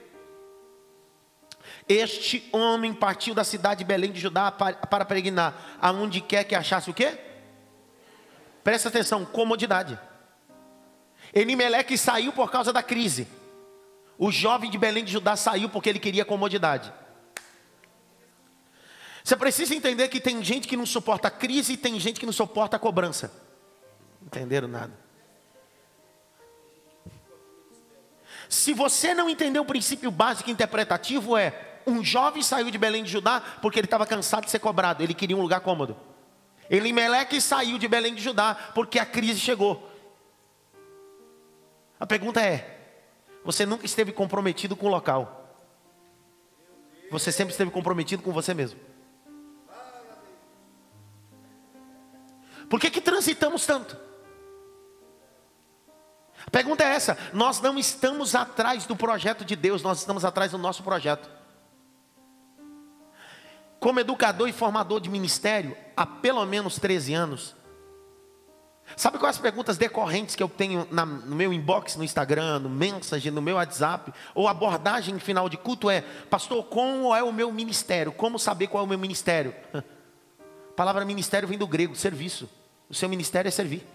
[1.89, 6.91] Este homem partiu da cidade de Belém de Judá para, peregrinar, aonde quer que achasse
[6.91, 7.19] o quê?
[8.63, 9.99] Presta atenção, comodidade.
[11.33, 13.29] Elimeleque saiu por causa da crise.
[14.17, 16.91] O jovem de Belém de Judá saiu porque ele queria comodidade.
[19.23, 22.27] Você precisa entender que tem gente que não suporta a crise e tem gente que
[22.27, 23.33] não suporta a cobrança.
[24.23, 24.93] Entenderam nada?
[28.49, 33.11] Se você não entender o princípio básico interpretativo, é um jovem saiu de Belém de
[33.11, 35.97] Judá porque ele estava cansado de ser cobrado, ele queria um lugar cômodo.
[36.69, 39.91] Elimeleque saiu de Belém de Judá porque a crise chegou.
[41.99, 42.75] A pergunta é:
[43.45, 45.41] você nunca esteve comprometido com o local?
[47.11, 48.81] Você sempre esteve comprometido com você mesmo?
[52.69, 53.97] Por que, que transitamos tanto?
[56.47, 60.51] A pergunta é essa: nós não estamos atrás do projeto de Deus, nós estamos atrás
[60.51, 61.44] do nosso projeto.
[63.85, 67.55] Como educador e formador de ministério há pelo menos 13 anos.
[68.97, 72.71] Sabe quais as perguntas decorrentes que eu tenho na, no meu inbox no Instagram, no
[72.71, 77.53] mensagem, no meu WhatsApp, ou abordagem final de culto é: Pastor, como é o meu
[77.53, 78.11] ministério?
[78.11, 79.55] Como saber qual é o meu ministério?
[79.77, 82.49] A palavra ministério vem do grego, serviço.
[82.89, 83.87] O seu ministério é servir.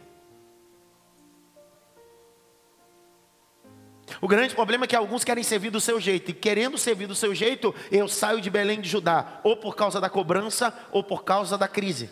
[4.21, 7.15] O grande problema é que alguns querem servir do seu jeito, e querendo servir do
[7.15, 11.23] seu jeito, eu saio de Belém de Judá, ou por causa da cobrança, ou por
[11.23, 12.09] causa da crise.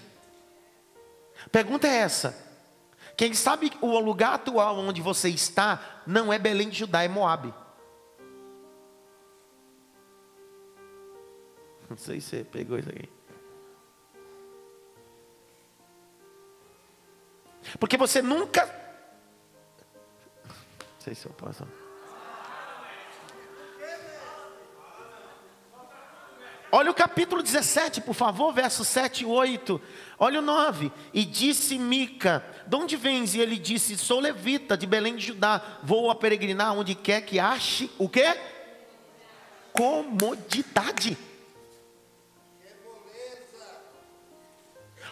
[1.52, 2.48] Pergunta é essa:
[3.17, 7.54] quem sabe o lugar atual onde você está não é Belém de Judá, é Moabe.
[11.89, 13.10] Não sei se você pegou isso aqui.
[17.80, 18.65] Porque você nunca.
[20.48, 21.65] Não sei se eu posso.
[26.69, 29.82] Olha o capítulo 17, por favor, versos 7 e 8.
[30.19, 30.91] Olha o 9.
[31.13, 33.34] E disse Mica: De onde vens?
[33.36, 35.62] E ele disse: Sou levita de Belém de Judá.
[35.82, 38.38] Vou a peregrinar onde quer que ache o quê?
[39.71, 41.17] Comodidade.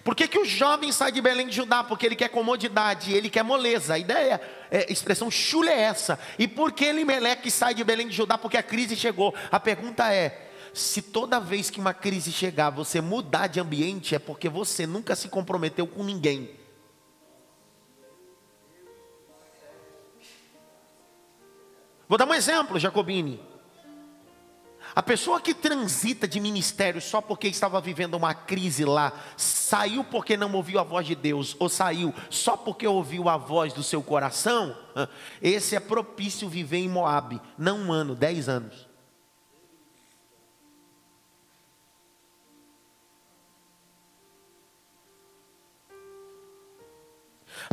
[0.04, 1.84] Por que, que o jovem sai de Belém de Judá?
[1.84, 3.96] Porque ele quer comodidade, ele quer moleza.
[3.96, 4.40] A ideia,
[4.70, 6.20] é, a expressão chula é essa.
[6.38, 8.38] E por que Meleque sai de Belém de Judá?
[8.38, 9.34] Porque a crise chegou.
[9.52, 10.45] A pergunta é:
[10.76, 15.16] se toda vez que uma crise chegar você mudar de ambiente, é porque você nunca
[15.16, 16.54] se comprometeu com ninguém.
[22.10, 23.42] Vou dar um exemplo, Jacobini.
[24.94, 30.36] A pessoa que transita de ministério só porque estava vivendo uma crise lá, saiu porque
[30.36, 34.04] não ouviu a voz de Deus, ou saiu só porque ouviu a voz do seu
[34.04, 34.78] coração,
[35.42, 38.95] esse é propício viver em Moab, não um ano, dez anos.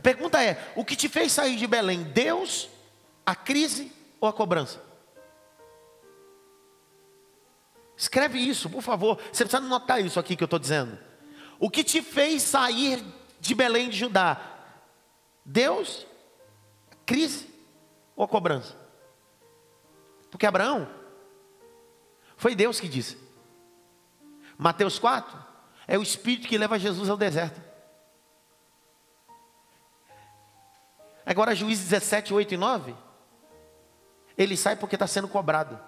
[0.02, 2.02] A pergunta é: o que te fez sair de Belém?
[2.02, 2.68] Deus,
[3.24, 4.82] a crise ou a cobrança?
[7.96, 9.16] Escreve isso, por favor.
[9.32, 10.98] Você precisa anotar isso aqui que eu estou dizendo.
[11.56, 13.00] O que te fez sair
[13.38, 14.40] de Belém de Judá?
[15.44, 16.04] Deus,
[17.06, 17.48] crise
[18.16, 18.76] ou a cobrança?
[20.32, 20.88] Porque Abraão,
[22.36, 23.16] foi Deus que disse.
[24.58, 25.38] Mateus 4,
[25.86, 27.71] é o Espírito que leva Jesus ao deserto.
[31.24, 32.94] Agora, Juízes 17, 8 e 9.
[34.36, 35.78] Ele sai porque está sendo cobrado.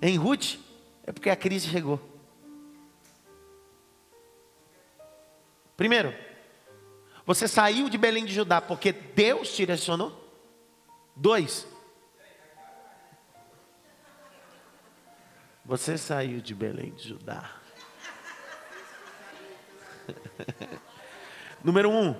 [0.00, 0.58] Em Ruth,
[1.04, 2.00] é porque a crise chegou.
[5.76, 6.14] Primeiro,
[7.24, 10.24] você saiu de Belém de Judá porque Deus te direcionou.
[11.14, 11.66] Dois,
[15.64, 17.56] você saiu de Belém de Judá
[21.64, 22.14] Número um,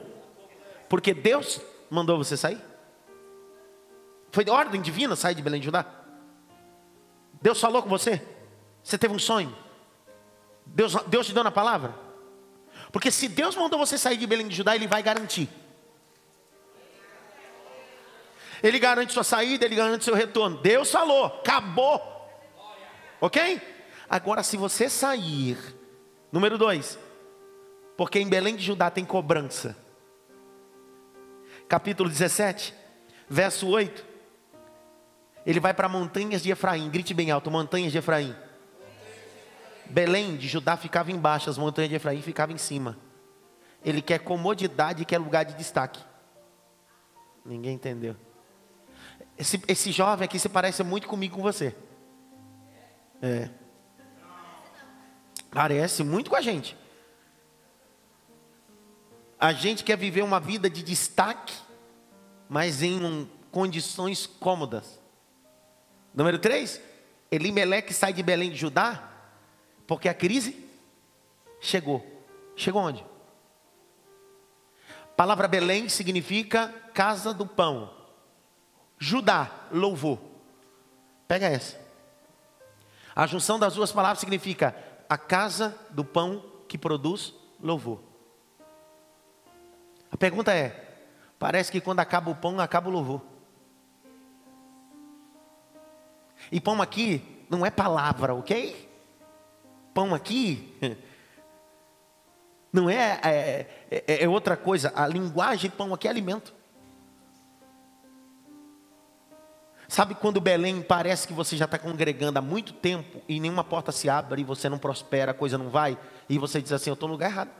[0.88, 2.60] porque Deus mandou você sair.
[4.30, 5.86] Foi de ordem divina sair de Belém de Judá.
[7.40, 8.22] Deus falou com você.
[8.82, 9.56] Você teve um sonho.
[10.66, 11.94] Deus, Deus te deu na palavra.
[12.92, 15.48] Porque se Deus mandou você sair de Belém de Judá, Ele vai garantir.
[18.62, 20.58] Ele garante sua saída, Ele garante seu retorno.
[20.58, 22.00] Deus falou, acabou.
[23.20, 23.60] Ok?
[24.08, 25.58] Agora, se você sair,
[26.30, 26.98] número dois,
[27.96, 29.76] porque em Belém de Judá tem cobrança.
[31.68, 32.74] Capítulo 17,
[33.28, 34.04] verso 8.
[35.44, 38.34] Ele vai para montanhas de Efraim, grite bem alto: montanhas de Efraim.
[39.86, 42.98] Belém de Judá ficava embaixo, as montanhas de Efraim ficavam em cima.
[43.84, 46.00] Ele quer comodidade, quer lugar de destaque.
[47.44, 48.16] Ninguém entendeu.
[49.38, 51.74] Esse, esse jovem aqui se parece muito comigo com você.
[53.22, 53.48] É.
[55.50, 56.76] Parece muito com a gente.
[59.38, 61.54] A gente quer viver uma vida de destaque,
[62.48, 64.98] mas em um, condições cômodas.
[66.14, 66.80] Número 3,
[67.30, 69.10] Elimeleque sai de Belém de Judá,
[69.86, 70.66] porque a crise
[71.60, 72.04] chegou.
[72.56, 73.04] Chegou onde?
[75.02, 77.94] A palavra Belém significa casa do pão.
[78.98, 80.18] Judá, louvor.
[81.28, 81.78] Pega essa.
[83.14, 84.74] A junção das duas palavras significa
[85.08, 88.05] a casa do pão que produz louvor.
[90.10, 90.98] A pergunta é:
[91.38, 93.22] parece que quando acaba o pão, acaba o louvor.
[96.50, 98.88] E pão aqui não é palavra, ok?
[99.92, 100.76] Pão aqui
[102.72, 104.92] não é, é, é, é outra coisa.
[104.94, 106.54] A linguagem pão aqui é alimento.
[109.88, 113.92] Sabe quando Belém parece que você já está congregando há muito tempo e nenhuma porta
[113.92, 115.96] se abre e você não prospera, a coisa não vai,
[116.28, 117.50] e você diz assim: Eu estou no lugar errado.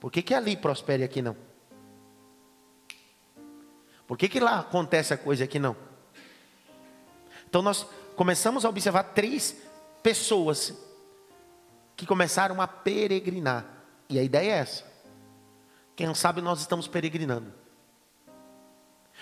[0.00, 1.36] Por que, que ali prospere e aqui não?
[4.08, 5.76] Por que, que lá acontece a coisa e aqui não?
[7.46, 9.54] Então nós começamos a observar três
[10.02, 10.72] pessoas
[11.94, 13.66] que começaram a peregrinar.
[14.08, 14.84] E a ideia é essa.
[15.94, 17.52] Quem sabe nós estamos peregrinando.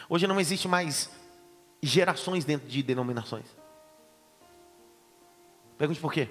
[0.09, 1.11] Hoje não existe mais
[1.83, 3.46] gerações dentro de denominações.
[5.77, 6.31] Pergunte por quê?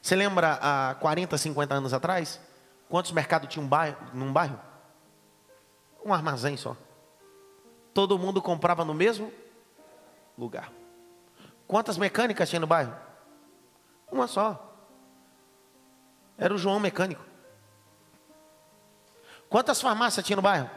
[0.00, 2.40] Você lembra há 40, 50 anos atrás?
[2.88, 4.58] Quantos mercados tinha um bairro, num bairro?
[6.04, 6.76] Um armazém só.
[7.92, 9.32] Todo mundo comprava no mesmo
[10.36, 10.72] lugar.
[11.66, 12.94] Quantas mecânicas tinha no bairro?
[14.10, 14.72] Uma só.
[16.36, 17.24] Era o João mecânico.
[19.48, 20.68] Quantas farmácias tinha no bairro?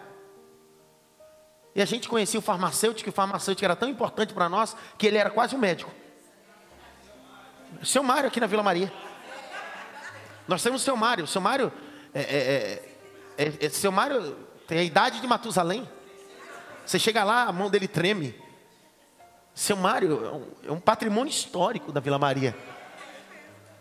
[1.75, 5.07] E a gente conhecia o farmacêutico, e o farmacêutico era tão importante para nós que
[5.07, 5.91] ele era quase um médico.
[7.83, 8.91] Seu Mário aqui na Vila Maria.
[10.47, 11.25] Nós temos o seu Mário.
[11.25, 11.71] O seu Mário,
[12.13, 12.93] é, é,
[13.37, 15.87] é, é, seu Mário tem a idade de Matusalém.
[16.85, 18.35] Você chega lá, a mão dele treme.
[19.55, 22.55] Seu Mário é um, é um patrimônio histórico da Vila Maria.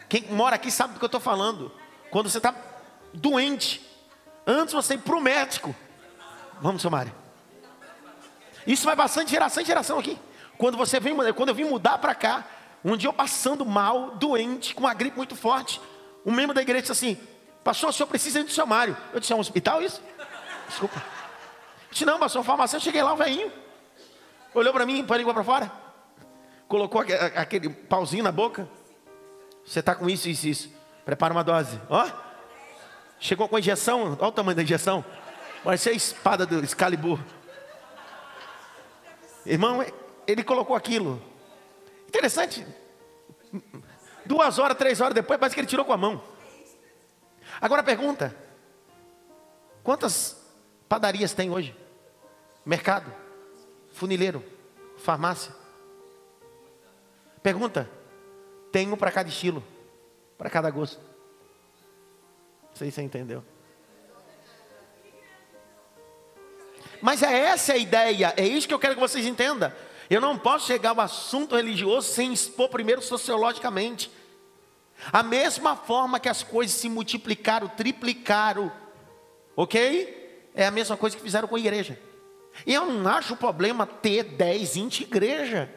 [0.09, 1.73] Quem mora aqui sabe do que eu estou falando.
[2.11, 2.55] Quando você está
[3.13, 3.85] doente,
[4.47, 5.75] antes você ir para o médico.
[6.61, 7.13] Vamos, seu Mário.
[8.67, 10.19] Isso vai bastante geração em geração aqui.
[10.57, 12.45] Quando você vem, quando eu vim mudar para cá,
[12.85, 15.81] um dia eu passando mal, doente, com uma gripe muito forte,
[16.25, 17.19] um membro da igreja disse assim:
[17.63, 18.97] Pastor, o senhor precisa ir do seu Mário.
[19.13, 20.01] Eu disse: É um hospital isso?
[20.69, 21.03] Desculpa.
[21.91, 22.77] Disse: Não, pastor, farmácia.
[22.77, 23.53] Eu cheguei lá, o velhinho.
[24.55, 25.73] Olhou para mim, para a língua para fora.
[26.69, 27.03] Colocou
[27.35, 28.69] aquele pauzinho na boca.
[29.65, 30.71] Você está com isso, isso, isso.
[31.05, 31.81] Prepara uma dose.
[31.89, 32.09] Ó.
[33.21, 34.17] Chegou com a injeção.
[34.19, 35.05] Olha o tamanho da injeção.
[35.63, 37.19] Parece a espada do Excalibur.
[39.45, 39.85] Irmão,
[40.27, 41.23] ele colocou aquilo.
[42.09, 42.67] Interessante.
[44.25, 46.23] Duas horas, três horas depois, parece que ele tirou com a mão.
[47.61, 48.35] Agora pergunta:
[49.83, 50.36] quantas
[50.89, 51.75] padarias tem hoje?
[52.65, 53.13] Mercado,
[53.93, 54.45] funileiro,
[54.99, 55.55] farmácia.
[57.43, 57.89] Pergunta:
[58.73, 59.63] tenho para cada estilo,
[60.37, 61.01] para cada gosto.
[62.71, 63.45] Não sei se você entendeu.
[67.01, 69.73] Mas é essa a ideia, é isso que eu quero que vocês entendam.
[70.09, 74.11] Eu não posso chegar ao assunto religioso sem expor primeiro sociologicamente.
[75.13, 78.73] A mesma forma que as coisas se multiplicaram, triplicaram,
[79.55, 80.26] ok?
[80.57, 81.97] É a mesma coisa que fizeram com a igreja.
[82.67, 85.69] E eu não acho problema ter 10, 20 igrejas.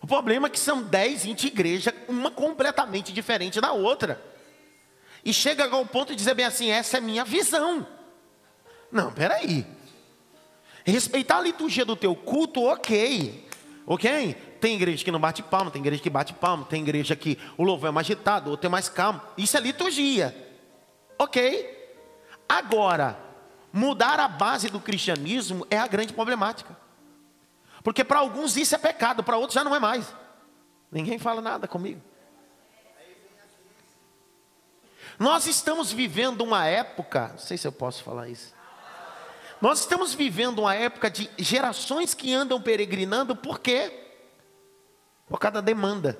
[0.00, 4.22] O problema é que são 10, 20 igrejas, uma completamente diferente da outra.
[5.24, 7.86] E chega ao ponto de dizer bem assim: essa é minha visão.
[8.92, 9.66] Não, peraí.
[10.84, 13.48] Respeitar a liturgia do teu culto, ok.
[13.86, 14.36] Ok?
[14.60, 17.64] tem igreja que não bate palma, tem igreja que bate palma, tem igreja que o
[17.64, 19.20] louvor é mais agitado, outro é mais calmo.
[19.36, 20.36] Isso é liturgia.
[21.18, 21.78] Ok?
[22.48, 23.18] Agora,
[23.72, 26.76] mudar a base do cristianismo é a grande problemática.
[27.82, 30.14] Porque para alguns isso é pecado, para outros já não é mais.
[30.90, 32.02] Ninguém fala nada comigo.
[35.18, 38.54] Nós estamos vivendo uma época, não sei se eu posso falar isso.
[39.60, 44.08] Nós estamos vivendo uma época de gerações que andam peregrinando, por quê?
[45.28, 46.18] Por cada demanda.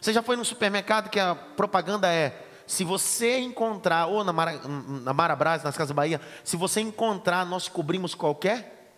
[0.00, 4.60] Você já foi no supermercado que a propaganda é: se você encontrar, ou na, Mara,
[5.02, 8.94] na Marabras, nas Casas Bahia, se você encontrar, nós cobrimos qualquer.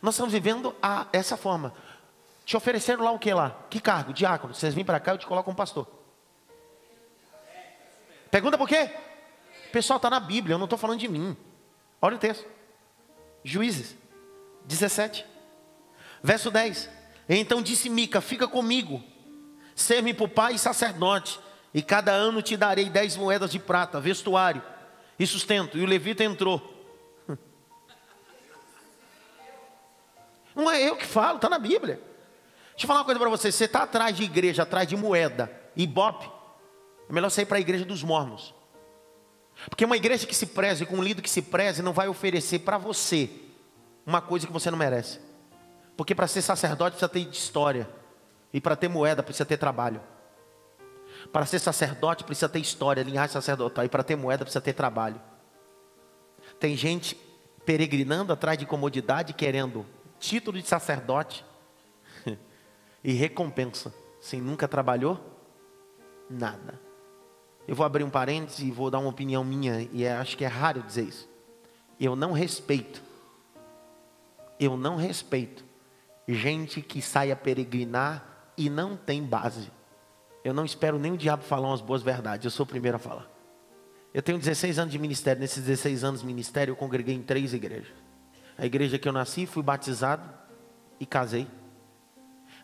[0.00, 1.74] Nós estamos vivendo a, essa forma.
[2.44, 3.56] Te ofereceram lá o que lá?
[3.68, 4.12] Que cargo?
[4.12, 4.54] Diácono.
[4.54, 5.88] Vocês vêm para cá, eu te coloco um pastor.
[8.30, 8.94] Pergunta por quê?
[9.72, 11.36] Pessoal, está na Bíblia, eu não estou falando de mim.
[12.00, 12.46] Olha o texto.
[13.42, 13.96] Juízes
[14.66, 15.26] 17,
[16.22, 16.88] verso 10.
[17.28, 19.02] Então disse Mica: Fica comigo,
[19.74, 21.40] ser-me por pai e sacerdote,
[21.74, 24.62] e cada ano te darei dez moedas de prata, vestuário
[25.18, 25.76] e sustento.
[25.76, 26.72] E o levita entrou.
[30.54, 32.00] Não é eu que falo, está na Bíblia.
[32.70, 35.50] Deixa eu falar uma coisa para você: você está atrás de igreja, atrás de moeda
[35.74, 36.30] e bope,
[37.08, 38.54] é melhor sair para a igreja dos mormons.
[39.68, 42.60] Porque uma igreja que se preze, com um líder que se preze, não vai oferecer
[42.60, 43.30] para você
[44.06, 45.20] uma coisa que você não merece.
[45.96, 47.88] Porque para ser sacerdote precisa ter história.
[48.52, 50.00] E para ter moeda precisa ter trabalho.
[51.32, 53.84] Para ser sacerdote precisa ter história, linhagem sacerdotal.
[53.84, 55.20] E para ter moeda precisa ter trabalho.
[56.58, 57.16] Tem gente
[57.64, 59.86] peregrinando atrás de comodidade, querendo
[60.18, 61.44] título de sacerdote
[63.02, 65.18] e recompensa, sem nunca trabalhou
[66.28, 66.80] nada.
[67.66, 70.44] Eu vou abrir um parênteses e vou dar uma opinião minha, e é, acho que
[70.44, 71.28] é raro dizer isso.
[71.98, 73.02] Eu não respeito,
[74.60, 75.64] eu não respeito
[76.26, 79.70] gente que sai a peregrinar e não tem base.
[80.44, 83.00] Eu não espero nem o diabo falar umas boas verdades, eu sou o primeiro a
[83.00, 83.26] falar.
[84.12, 87.54] Eu tenho 16 anos de ministério, nesses 16 anos de ministério eu congreguei em três
[87.54, 87.92] igrejas.
[88.56, 90.22] A igreja que eu nasci, fui batizado
[91.00, 91.48] e casei.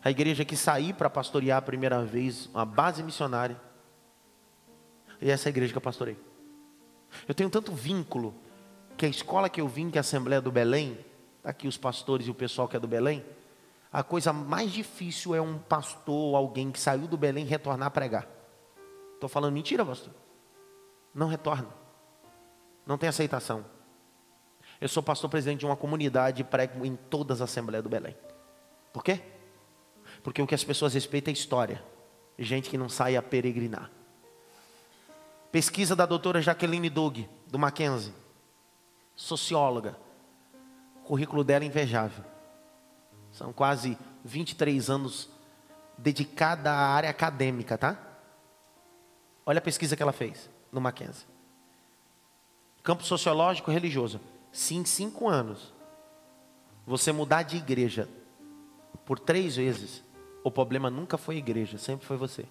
[0.03, 3.59] A igreja que saí para pastorear a primeira vez, uma base missionária
[5.21, 6.17] e essa é a igreja que eu pastorei.
[7.27, 8.33] Eu tenho tanto vínculo
[8.97, 10.97] que a escola que eu vim, que é a Assembleia do Belém,
[11.43, 13.23] tá aqui os pastores e o pessoal que é do Belém,
[13.91, 18.27] a coisa mais difícil é um pastor, alguém que saiu do Belém retornar a pregar.
[19.15, 20.13] Estou falando mentira, pastor?
[21.13, 21.67] Não retorna.
[22.85, 23.65] Não tem aceitação.
[24.79, 28.15] Eu sou pastor presidente de uma comunidade e prego em todas as Assembleias do Belém.
[28.93, 29.21] Por quê?
[30.23, 31.83] Porque o que as pessoas respeitam é história.
[32.39, 33.91] Gente que não sai a peregrinar.
[35.51, 38.13] Pesquisa da doutora Jaqueline Doug, do Mackenzie,
[39.15, 39.97] socióloga.
[41.03, 42.30] O currículo dela é invejável.
[43.41, 45.27] São quase 23 anos
[45.97, 47.97] dedicada à área acadêmica, tá?
[49.43, 51.25] Olha a pesquisa que ela fez no Mackenzie.
[52.83, 54.21] Campo sociológico religioso.
[54.51, 55.73] Se em cinco anos
[56.85, 58.07] você mudar de igreja
[59.07, 60.03] por três vezes,
[60.43, 62.45] o problema nunca foi a igreja, sempre foi você.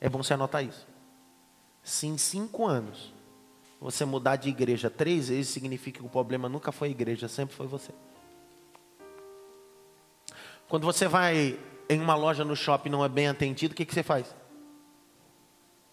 [0.00, 0.88] É bom você anotar isso.
[1.82, 3.12] Se em cinco anos
[3.78, 7.54] você mudar de igreja três vezes, significa que o problema nunca foi a igreja, sempre
[7.54, 7.92] foi você.
[10.72, 13.84] Quando você vai em uma loja no shopping e não é bem atendido, o que,
[13.84, 14.34] que você faz?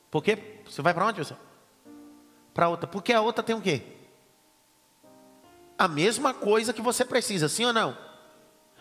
[0.10, 0.62] Por quê?
[0.66, 1.36] Você vai para onde, você?
[2.54, 2.88] Para outra.
[2.88, 3.82] Porque a outra tem o quê?
[5.78, 7.98] A mesma coisa que você precisa, sim ou não?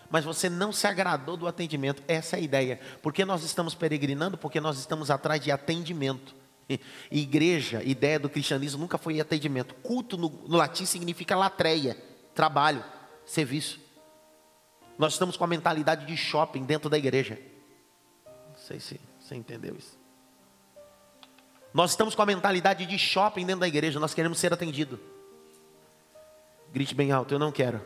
[0.08, 2.00] Mas você não se agradou do atendimento.
[2.06, 2.80] Essa é a ideia.
[3.02, 6.32] Porque nós estamos peregrinando, porque nós estamos atrás de atendimento.
[7.10, 9.74] Igreja, ideia do cristianismo nunca foi atendimento.
[9.74, 12.00] Culto no, no latim significa latreia,
[12.36, 12.84] trabalho,
[13.26, 13.87] serviço.
[14.98, 17.38] Nós estamos com a mentalidade de shopping dentro da igreja.
[18.26, 19.96] Não sei se você entendeu isso.
[21.72, 24.00] Nós estamos com a mentalidade de shopping dentro da igreja.
[24.00, 24.98] Nós queremos ser atendido.
[26.72, 27.80] Grite bem alto: Eu não quero,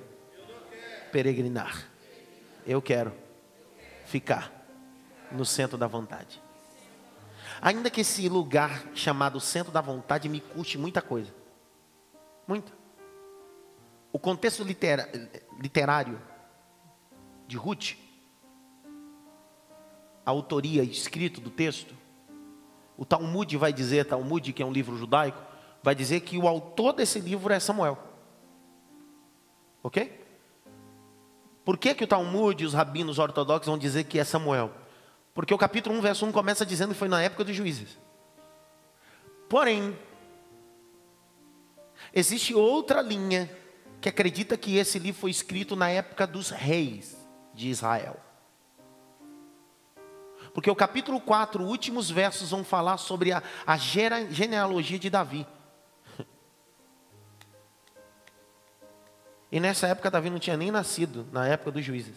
[1.12, 1.86] peregrinar.
[2.66, 3.12] Eu quero
[4.06, 4.50] ficar
[5.30, 6.40] no centro da vontade.
[7.60, 11.32] Ainda que esse lugar chamado centro da vontade me custe muita coisa.
[12.48, 12.72] Muita.
[14.10, 16.31] O contexto literário
[17.52, 17.96] de Ruth,
[20.24, 21.94] a autoria escrito do texto,
[22.96, 25.38] o Talmud vai dizer, Talmud, que é um livro judaico,
[25.82, 27.98] vai dizer que o autor desse livro é Samuel.
[29.82, 30.18] Ok?
[31.62, 34.72] Por que, que o Talmud e os rabinos ortodoxos vão dizer que é Samuel?
[35.34, 37.98] Porque o capítulo 1, verso 1 começa dizendo que foi na época dos juízes.
[39.46, 39.94] Porém,
[42.14, 43.50] existe outra linha
[44.00, 47.21] que acredita que esse livro foi escrito na época dos reis.
[47.54, 48.16] De Israel.
[50.54, 55.46] Porque o capítulo 4, últimos versos, vão falar sobre a, a genealogia de Davi.
[59.50, 62.14] E nessa época Davi não tinha nem nascido, na época dos juízes.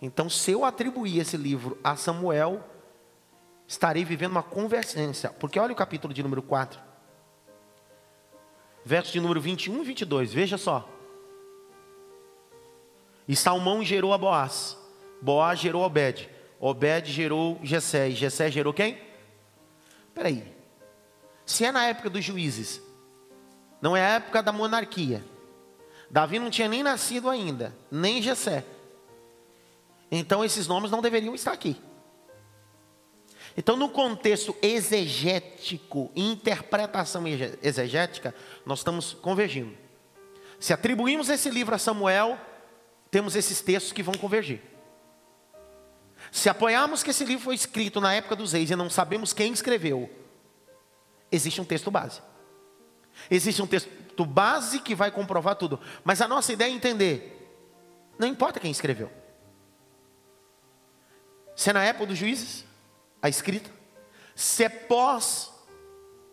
[0.00, 2.64] Então, se eu atribuir esse livro a Samuel,
[3.68, 5.30] estarei vivendo uma convergência.
[5.30, 6.80] Porque olha o capítulo de número 4.
[8.84, 10.32] Verso de número 21 e 22.
[10.32, 10.88] Veja só.
[13.26, 14.76] E Salmão gerou a Boaz.
[15.20, 16.28] Boaz gerou Obed.
[16.60, 18.10] Obed gerou Jessé.
[18.10, 18.98] E Jessé gerou quem?
[20.08, 20.44] Espera aí.
[21.44, 22.80] Se é na época dos juízes,
[23.80, 25.24] não é a época da monarquia.
[26.10, 28.64] Davi não tinha nem nascido ainda, nem Jessé.
[30.10, 31.76] Então esses nomes não deveriam estar aqui.
[33.56, 37.24] Então, no contexto exegético, interpretação
[37.62, 39.76] exegética, nós estamos convergindo.
[40.58, 42.38] Se atribuímos esse livro a Samuel,
[43.12, 44.62] temos esses textos que vão convergir.
[46.30, 49.52] Se apoiarmos que esse livro foi escrito na época dos reis e não sabemos quem
[49.52, 50.10] escreveu,
[51.30, 52.22] existe um texto base.
[53.30, 55.78] Existe um texto base que vai comprovar tudo.
[56.02, 57.54] Mas a nossa ideia é entender:
[58.18, 59.12] não importa quem escreveu.
[61.54, 62.64] Se é na época dos juízes,
[63.20, 63.70] a escrita.
[64.34, 65.52] Se é pós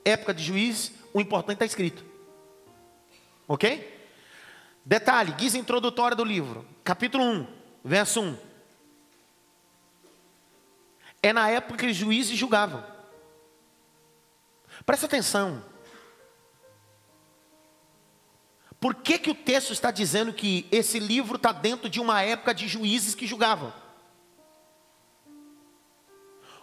[0.05, 2.05] época de juízes, o importante está escrito.
[3.45, 3.98] Ok?
[4.89, 7.47] Detalhe, guisa introdutória do livro, capítulo 1,
[7.85, 8.37] verso 1.
[11.21, 12.83] É na época que os juízes julgavam.
[14.87, 15.63] Presta atenção.
[18.79, 22.51] Por que, que o texto está dizendo que esse livro está dentro de uma época
[22.51, 23.71] de juízes que julgavam?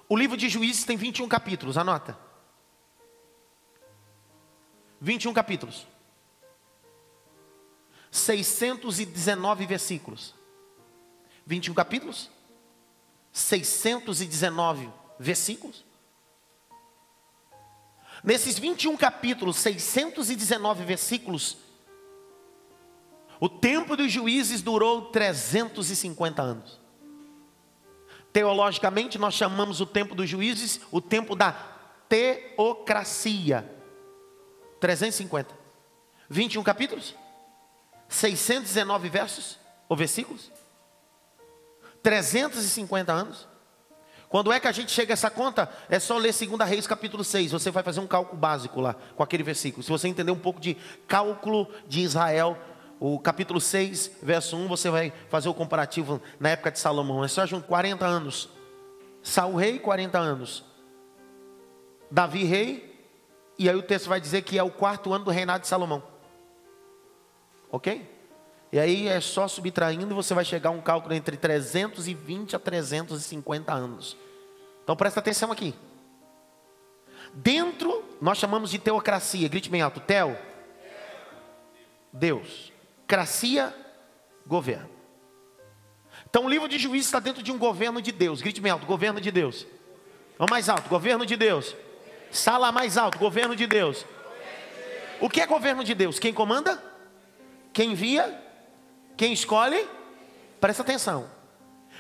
[0.09, 2.19] O livro de Juízes tem 21 capítulos, anota.
[5.01, 5.87] 21 capítulos.
[8.17, 10.35] 619 versículos.
[11.47, 12.31] 21 capítulos.
[13.33, 15.85] 619 versículos.
[18.25, 21.59] Nesses 21 capítulos, 619 versículos,
[23.39, 26.81] o tempo dos juízes durou 350 anos.
[28.33, 31.53] Teologicamente, nós chamamos o tempo dos juízes o tempo da
[32.09, 33.71] teocracia.
[34.81, 35.55] 350.
[36.29, 37.15] 21 capítulos?
[38.09, 40.51] 619 versos ou versículos?
[42.03, 43.49] 350 anos?
[44.29, 45.71] Quando é que a gente chega a essa conta?
[45.89, 47.53] É só ler 2 Reis capítulo 6.
[47.53, 49.83] Você vai fazer um cálculo básico lá com aquele versículo.
[49.83, 50.77] Se você entender um pouco de
[51.07, 52.59] cálculo de Israel,
[52.99, 57.25] o capítulo 6, verso 1, você vai fazer o comparativo na época de Salomão.
[57.25, 58.49] É só junto 40 anos.
[59.23, 60.65] Saul rei, 40 anos.
[62.11, 62.95] Davi rei.
[63.59, 66.03] E aí o texto vai dizer que é o quarto ano do reinado de Salomão.
[67.71, 68.15] Ok?
[68.73, 73.73] E aí é só subtraindo você vai chegar a um cálculo entre 320 a 350
[73.73, 74.17] anos.
[74.83, 75.75] Então presta atenção aqui.
[77.33, 79.49] Dentro, nós chamamos de teocracia.
[79.49, 80.01] Grite bem alto.
[80.01, 80.37] Teo.
[82.13, 82.73] Deus.
[83.07, 83.75] Cracia,
[84.47, 84.91] governo.
[86.29, 88.41] Então o livro de juízes está dentro de um governo de Deus.
[88.41, 89.67] Grite bem alto, governo de Deus.
[90.39, 91.75] Vamos mais alto, governo de Deus.
[92.31, 94.05] Sala mais alto, governo de Deus.
[95.21, 96.19] O que é governo de Deus?
[96.19, 96.83] Quem comanda?
[97.77, 98.43] Quem envia?
[99.19, 99.87] Quem escolhe?
[100.59, 101.31] Presta atenção.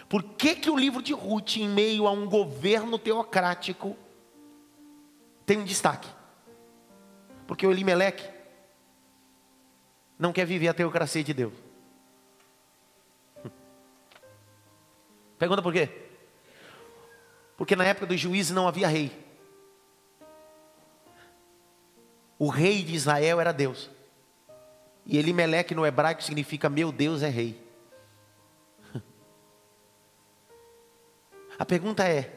[0.08, 3.94] Por que, que o livro de Ruth, em meio a um governo teocrático,
[5.44, 6.08] tem um destaque?
[7.46, 8.26] Porque o Elimeleque
[10.18, 11.52] não quer viver a teocracia de Deus.
[15.38, 15.90] Pergunta por quê?
[17.54, 19.12] Porque na época dos juízes não havia rei.
[22.38, 23.94] O rei de Israel era Deus.
[25.06, 27.64] E Elimeleque no hebraico significa meu Deus é rei.
[31.58, 32.36] A pergunta é: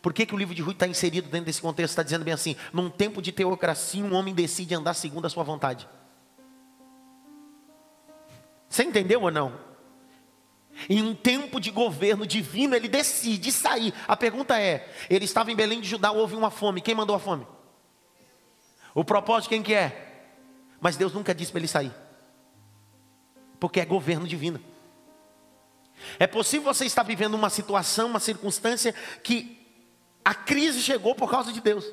[0.00, 1.90] por que, que o livro de Ruth está inserido dentro desse contexto?
[1.92, 5.44] Está dizendo bem assim: num tempo de teocracia, um homem decide andar segundo a sua
[5.44, 5.86] vontade.
[8.68, 9.68] Você entendeu ou não?
[10.88, 13.92] Em um tempo de governo divino, ele decide sair.
[14.06, 16.80] A pergunta é: ele estava em Belém de Judá, houve uma fome.
[16.80, 17.46] Quem mandou a fome?
[18.94, 20.07] O propósito quem que é?
[20.80, 21.92] Mas Deus nunca disse para ele sair.
[23.58, 24.60] Porque é governo divino.
[26.18, 29.58] É possível você estar vivendo uma situação, uma circunstância que
[30.24, 31.84] a crise chegou por causa de Deus.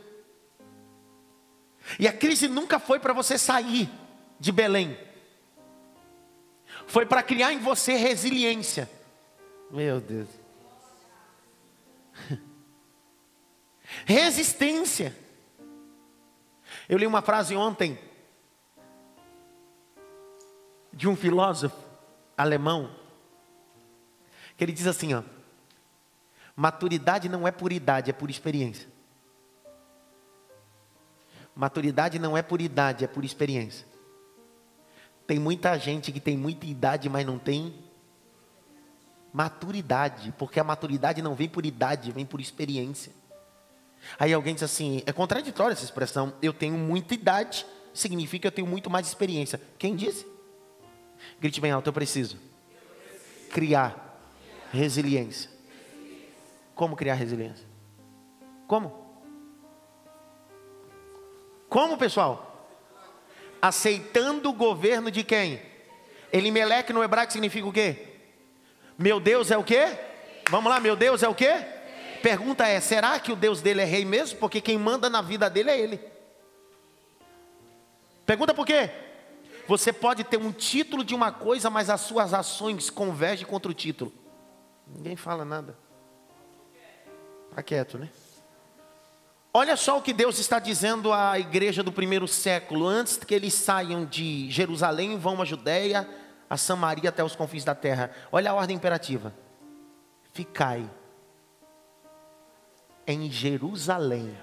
[1.99, 3.89] E a crise nunca foi para você sair
[4.39, 4.97] de Belém
[6.87, 8.89] foi para criar em você resiliência.
[9.71, 10.29] Meu Deus.
[14.05, 15.15] Resistência.
[16.87, 17.97] Eu li uma frase ontem
[20.95, 21.75] de um filósofo
[22.37, 22.89] alemão,
[24.55, 25.21] que ele diz assim, ó,
[26.55, 28.87] maturidade não é por idade, é por experiência.
[31.53, 33.85] Maturidade não é por idade, é por experiência.
[35.27, 37.73] Tem muita gente que tem muita idade, mas não tem
[39.33, 43.11] maturidade, porque a maturidade não vem por idade, vem por experiência.
[44.17, 48.51] Aí alguém diz assim: é contraditória essa expressão, eu tenho muita idade, significa que eu
[48.51, 49.59] tenho muito mais experiência.
[49.77, 50.34] Quem disse?
[51.39, 52.37] Grite bem alto, eu preciso
[53.51, 54.19] criar
[54.71, 55.49] resiliência.
[56.73, 57.65] Como criar resiliência?
[58.67, 59.05] Como?
[61.69, 62.69] Como, pessoal?
[63.61, 65.61] Aceitando o governo de quem?
[66.33, 68.07] Elimeleque no hebraico significa o quê?
[68.97, 69.97] Meu Deus é o quê?
[70.49, 71.65] Vamos lá, meu Deus é o quê?
[72.21, 74.39] Pergunta é: será que o Deus dele é rei mesmo?
[74.39, 75.99] Porque quem manda na vida dele é ele.
[78.25, 78.89] Pergunta por quê?
[79.67, 83.73] Você pode ter um título de uma coisa, mas as suas ações convergem contra o
[83.73, 84.13] título.
[84.87, 85.77] Ninguém fala nada.
[87.49, 88.09] Está quieto, né?
[89.53, 93.53] Olha só o que Deus está dizendo à igreja do primeiro século, antes que eles
[93.53, 96.07] saiam de Jerusalém, vão à Judéia,
[96.49, 98.11] a Samaria até os confins da terra.
[98.31, 99.33] Olha a ordem imperativa:
[100.33, 100.89] ficai
[103.07, 104.37] em Jerusalém,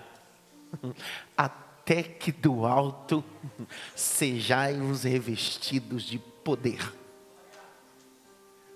[1.82, 3.24] até que do alto
[3.94, 6.92] sejais os revestidos de poder.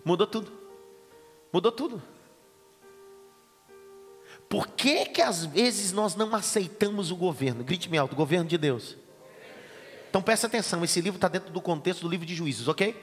[0.04, 0.52] Mudou tudo.
[1.52, 2.02] Mudou tudo.
[4.48, 7.64] Por que que às vezes nós não aceitamos o governo?
[7.64, 8.96] Grite-me alto, governo de Deus.
[10.10, 12.94] Então presta atenção, esse livro está dentro do contexto do livro de juízes, ok?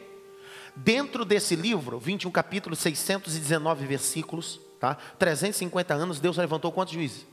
[0.75, 4.95] Dentro desse livro, 21 capítulos, 619 versículos, tá?
[4.95, 7.25] 350 anos, Deus levantou quantos juízes?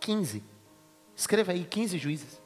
[0.00, 0.53] 15.
[1.16, 2.42] Escreva aí, 15 juízes.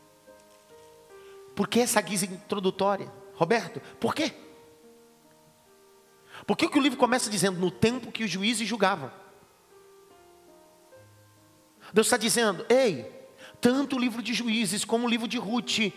[1.55, 3.11] Por que essa guisa introdutória?
[3.35, 4.33] Roberto, por quê?
[6.47, 9.11] Por que, que o livro começa dizendo no tempo que os juízes julgavam?
[11.93, 13.11] Deus está dizendo, ei,
[13.61, 15.93] tanto o livro de juízes como o livro de Ruth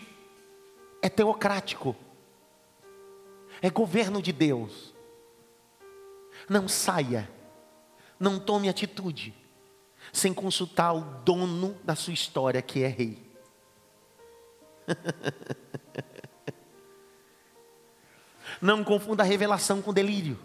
[1.00, 1.94] é teocrático,
[3.60, 4.94] é governo de Deus.
[6.48, 7.30] Não saia,
[8.18, 9.34] não tome atitude,
[10.12, 13.32] sem consultar o dono da sua história, que é rei.
[18.60, 20.38] Não confunda revelação com delírio.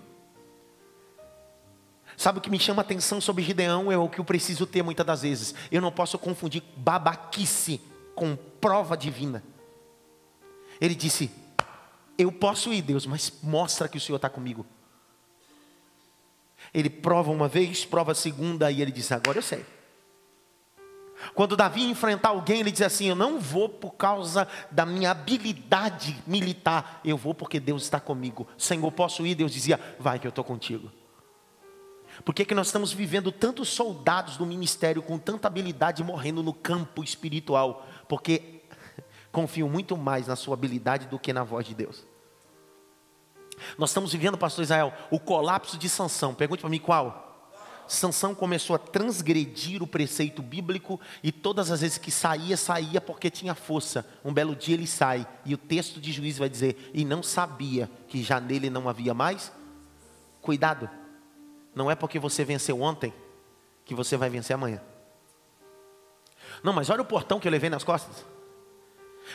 [2.15, 3.91] Sabe o que me chama a atenção sobre Gideão?
[3.91, 5.53] É o que eu preciso ter muitas das vezes.
[5.71, 7.79] Eu não posso confundir babaquice
[8.15, 9.43] com prova divina.
[10.81, 11.29] Ele disse:
[12.17, 14.65] Eu posso ir, Deus, mas mostra que o Senhor está comigo.
[16.73, 19.65] Ele prova uma vez, prova a segunda, e ele diz: Agora eu sei.
[21.33, 26.21] Quando Davi enfrentar alguém, ele diz assim: Eu não vou por causa da minha habilidade
[26.25, 28.47] militar, eu vou porque Deus está comigo.
[28.57, 29.35] Senhor, posso ir?
[29.35, 30.91] Deus dizia: Vai que eu estou contigo.
[32.23, 36.53] Por que, que nós estamos vivendo tantos soldados do ministério com tanta habilidade morrendo no
[36.53, 37.85] campo espiritual?
[38.07, 38.61] Porque
[39.31, 42.05] confiam muito mais na sua habilidade do que na voz de Deus.
[43.77, 46.33] Nós estamos vivendo, pastor Israel, o colapso de Sansão.
[46.33, 47.25] Pergunte para mim qual?
[47.87, 53.29] Sansão começou a transgredir o preceito bíblico e todas as vezes que saía, saía porque
[53.29, 54.05] tinha força.
[54.23, 57.89] Um belo dia ele sai e o texto de juízo vai dizer: "E não sabia
[58.07, 59.51] que já nele não havia mais
[60.41, 60.89] cuidado".
[61.73, 63.13] Não é porque você venceu ontem
[63.85, 64.81] que você vai vencer amanhã.
[66.61, 68.25] Não, mas olha o portão que eu levei nas costas.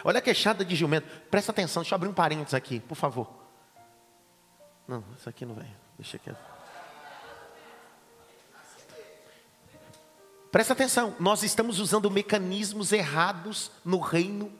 [0.04, 1.06] Olha a queixada de jumento.
[1.30, 3.41] Presta atenção, deixa eu abrir um parênteses aqui, por favor.
[4.86, 5.68] Não, isso aqui não vai.
[5.98, 6.30] Deixa aqui.
[10.50, 14.52] Presta atenção, nós estamos usando mecanismos errados no reino,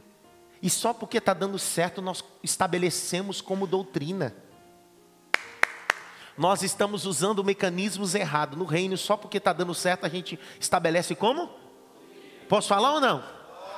[0.63, 4.35] e só porque está dando certo nós estabelecemos como doutrina
[6.37, 11.15] nós estamos usando mecanismos errados no reino, só porque está dando certo a gente estabelece
[11.15, 11.51] como?
[12.49, 13.23] Posso falar ou não?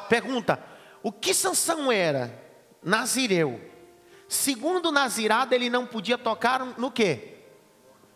[0.08, 0.62] Pergunta:
[1.02, 2.42] o que Sansão era?
[2.82, 3.60] Nazireu.
[4.28, 7.34] Segundo Nazirado, ele não podia tocar no que?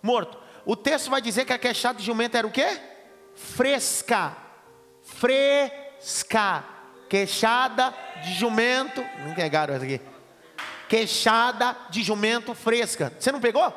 [0.03, 0.39] Morto.
[0.65, 2.67] O texto vai dizer que a queixada de jumento era o que?
[3.35, 4.37] Fresca.
[5.03, 6.65] Fresca.
[7.09, 9.05] Queixada de jumento.
[9.27, 10.01] Não pegaram essa aqui.
[10.89, 13.13] Queixada de jumento fresca.
[13.19, 13.73] Você não pegou?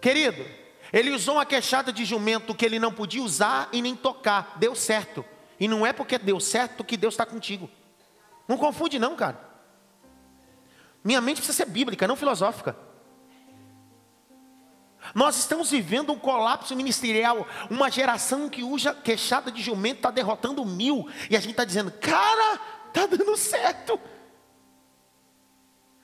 [0.00, 0.44] Querido,
[0.92, 4.54] ele usou uma queixada de jumento que ele não podia usar e nem tocar.
[4.56, 5.24] Deu certo.
[5.58, 7.68] E não é porque deu certo que Deus está contigo.
[8.46, 9.55] Não confunde, não, cara.
[11.06, 12.76] Minha mente precisa ser bíblica, não filosófica.
[15.14, 20.64] Nós estamos vivendo um colapso ministerial, uma geração que usa queixada de jumento, está derrotando
[20.64, 24.00] mil, e a gente está dizendo, cara, está dando certo.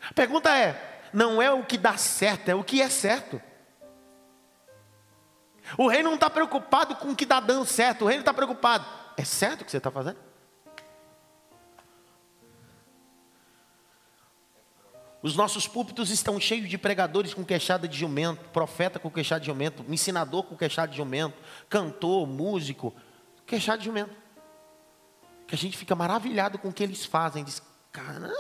[0.09, 3.43] A pergunta é: não é o que dá certo, é o que é certo.
[5.77, 8.87] O rei não está preocupado com o que está dando certo, o rei está preocupado.
[9.17, 10.32] É certo o que você está fazendo?
[15.23, 19.47] Os nossos púlpitos estão cheios de pregadores com queixada de jumento, profeta com queixada de
[19.47, 21.37] jumento, ensinador com queixada de jumento,
[21.69, 22.93] cantor, músico,
[23.47, 24.11] queixada de jumento.
[25.47, 27.45] Que a gente fica maravilhado com o que eles fazem.
[27.45, 27.63] Diz,
[27.93, 28.33] cara,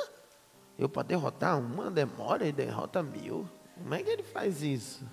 [0.76, 3.48] eu para derrotar uma demora e derrota mil.
[3.76, 5.06] Como é que ele faz isso?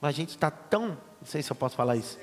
[0.00, 2.18] Mas a gente está tão, não sei se eu posso falar isso.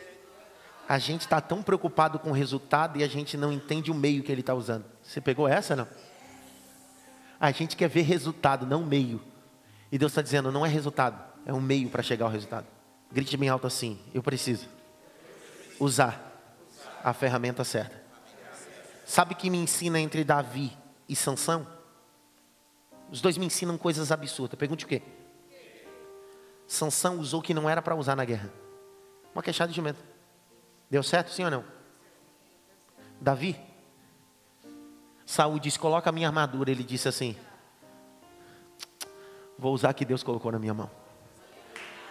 [0.87, 4.21] A gente está tão preocupado com o resultado e a gente não entende o meio
[4.21, 4.83] que ele está usando.
[5.01, 5.87] Você pegou essa, não?
[7.41, 9.19] A gente quer ver resultado, não meio.
[9.91, 12.67] E Deus está dizendo, não é resultado, é um meio para chegar ao resultado.
[13.11, 14.69] Grite bem alto assim, eu preciso
[15.79, 16.31] usar
[17.03, 17.99] a ferramenta certa.
[19.07, 20.71] Sabe que me ensina entre Davi
[21.09, 21.67] e Sansão?
[23.09, 24.57] Os dois me ensinam coisas absurdas.
[24.57, 25.01] Pergunte o quê?
[26.67, 28.53] Sansão usou o que não era para usar na guerra.
[29.33, 29.99] Uma queixada de jumento.
[30.91, 31.65] Deu certo, sim ou não?
[33.19, 33.59] Davi
[35.31, 36.71] Saúl disse: Coloca a minha armadura.
[36.71, 37.37] Ele disse assim:
[39.57, 40.91] Vou usar o que Deus colocou na minha mão.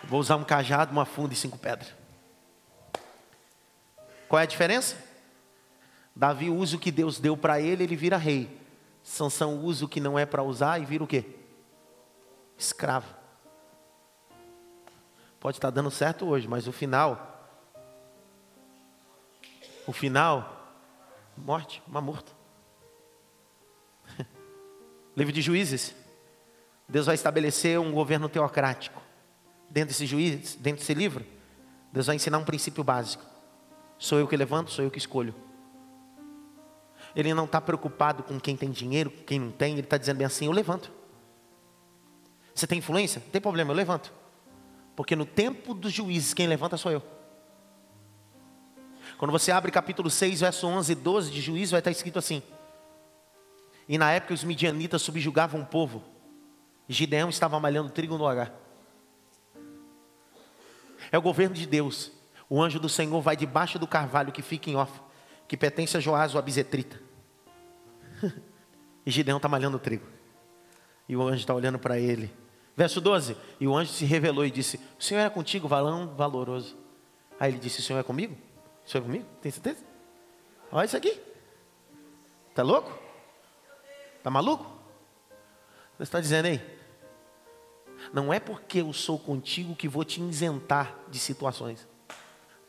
[0.05, 1.93] Vou usar um cajado, uma funda e cinco pedras.
[4.27, 4.97] Qual é a diferença?
[6.17, 8.59] Davi usa o que Deus deu para ele, ele vira rei.
[9.03, 11.27] Sansão usa o que não é para usar e vira o quê?
[12.57, 13.15] Escravo.
[15.39, 17.51] Pode estar dando certo hoje, mas o final,
[19.87, 20.75] o final,
[21.37, 22.40] morte, uma morta.
[25.21, 25.95] Livro de Juízes.
[26.89, 29.03] Deus vai estabelecer um governo teocrático.
[29.69, 31.27] Dentro desse juiz, dentro desse livro,
[31.93, 33.23] Deus vai ensinar um princípio básico.
[33.99, 35.35] Sou eu que levanto, sou eu que escolho.
[37.15, 40.27] Ele não está preocupado com quem tem dinheiro, quem não tem, ele está dizendo bem
[40.27, 40.91] assim: eu levanto.
[42.55, 43.21] Você tem influência?
[43.23, 44.11] Não tem problema, eu levanto.
[44.97, 47.03] Porque no tempo dos juízes, quem levanta sou eu.
[49.19, 52.43] Quando você abre capítulo 6, verso 11 e 12 de juízo, vai estar escrito assim:
[53.91, 56.05] e na época os midianitas subjugavam o povo.
[56.89, 58.55] Gideão estava malhando trigo no lagar.
[61.11, 62.13] É o governo de Deus.
[62.49, 65.01] O anjo do Senhor vai debaixo do carvalho que fica em off,
[65.49, 67.03] que pertence a Joás, o abisetrita.
[69.05, 70.07] e Gideão está malhando trigo.
[71.09, 72.33] E o anjo está olhando para ele.
[72.77, 73.37] Verso 12.
[73.59, 76.79] E o anjo se revelou e disse: O Senhor é contigo, valão valoroso.
[77.41, 78.39] Aí ele disse: O Senhor é comigo?
[78.87, 79.27] O Senhor é comigo?
[79.43, 79.85] Tem certeza?
[80.71, 81.21] Olha isso aqui.
[82.51, 83.10] Está louco?
[84.21, 84.67] Está maluco?
[85.97, 86.61] Você está dizendo aí?
[88.13, 91.89] Não é porque eu sou contigo que vou te isentar de situações.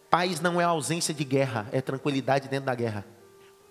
[0.10, 3.06] Paz não é ausência de guerra, é tranquilidade dentro da guerra.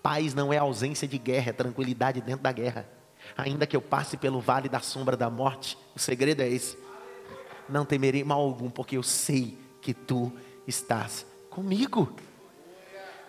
[0.03, 2.87] Paz não é ausência de guerra, é tranquilidade dentro da guerra.
[3.35, 6.77] Ainda que eu passe pelo vale da sombra da morte, o segredo é esse.
[7.67, 10.31] Não temerei mal algum, porque eu sei que tu
[10.67, 12.15] estás comigo.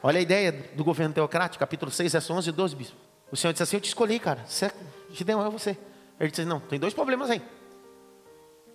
[0.03, 3.02] Olha a ideia do governo teocrático, capítulo 6, verso 11 e 12, bispo.
[3.33, 4.45] O Senhor disse assim: Eu te escolhi, cara.
[4.47, 4.70] Você,
[5.11, 5.76] Gideão é você.
[6.20, 7.43] Ele disse: Não, tem dois problemas aí.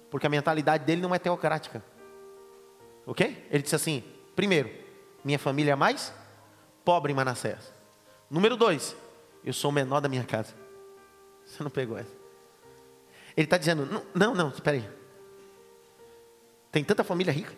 [0.10, 1.84] Porque a mentalidade dele não é teocrática.
[3.06, 3.48] Ok?
[3.52, 4.04] Ele disse assim:
[4.36, 4.72] Primeiro,
[5.24, 6.12] minha família é mais
[6.84, 7.72] pobre em Manassés.
[8.30, 8.96] Número dois,
[9.44, 10.56] eu sou o menor da minha casa.
[11.46, 12.12] Você não pegou essa?
[13.38, 14.90] Ele está dizendo: Não, não, não, espera aí.
[16.72, 17.54] Tem tanta família rica.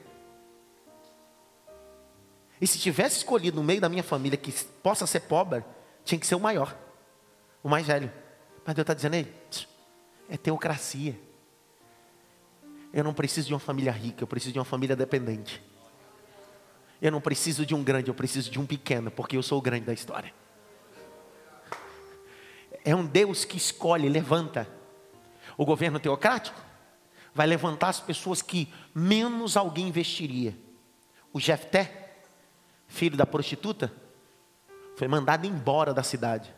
[2.59, 4.51] E se tivesse escolhido no meio da minha família que
[4.83, 5.63] possa ser pobre,
[6.03, 6.75] tinha que ser o maior
[7.63, 8.11] o mais velho.
[8.65, 9.33] Mas Deus está dizendo, ele,
[10.29, 11.19] é teocracia.
[12.93, 15.61] Eu não preciso de uma família rica, eu preciso de uma família dependente.
[17.01, 19.61] Eu não preciso de um grande, eu preciso de um pequeno, porque eu sou o
[19.61, 20.33] grande da história.
[22.83, 24.67] É um Deus que escolhe, levanta.
[25.57, 26.59] O governo teocrático
[27.33, 30.57] vai levantar as pessoas que menos alguém investiria.
[31.31, 32.17] O Jefté,
[32.87, 33.93] filho da prostituta,
[34.97, 36.53] foi mandado embora da cidade.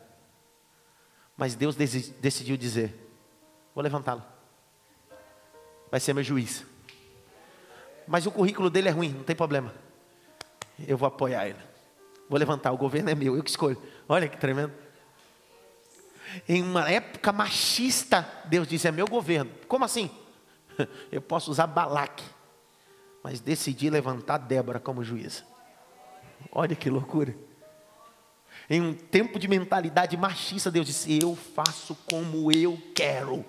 [1.42, 2.94] Mas Deus decidiu dizer:
[3.74, 4.22] Vou levantá-lo.
[5.90, 6.64] Vai ser meu juiz.
[8.06, 9.74] Mas o currículo dele é ruim, não tem problema.
[10.86, 11.58] Eu vou apoiar ele.
[12.28, 13.76] Vou levantar, o governo é meu, eu que escolho.
[14.08, 14.72] Olha que tremendo.
[16.48, 19.50] Em uma época machista, Deus disse: É meu governo.
[19.66, 20.12] Como assim?
[21.10, 22.22] Eu posso usar Balaque,
[23.20, 25.42] mas decidi levantar Débora como juíza.
[26.52, 27.34] Olha que loucura.
[28.72, 33.44] Em um tempo de mentalidade machista, Deus disse: Eu faço como eu quero.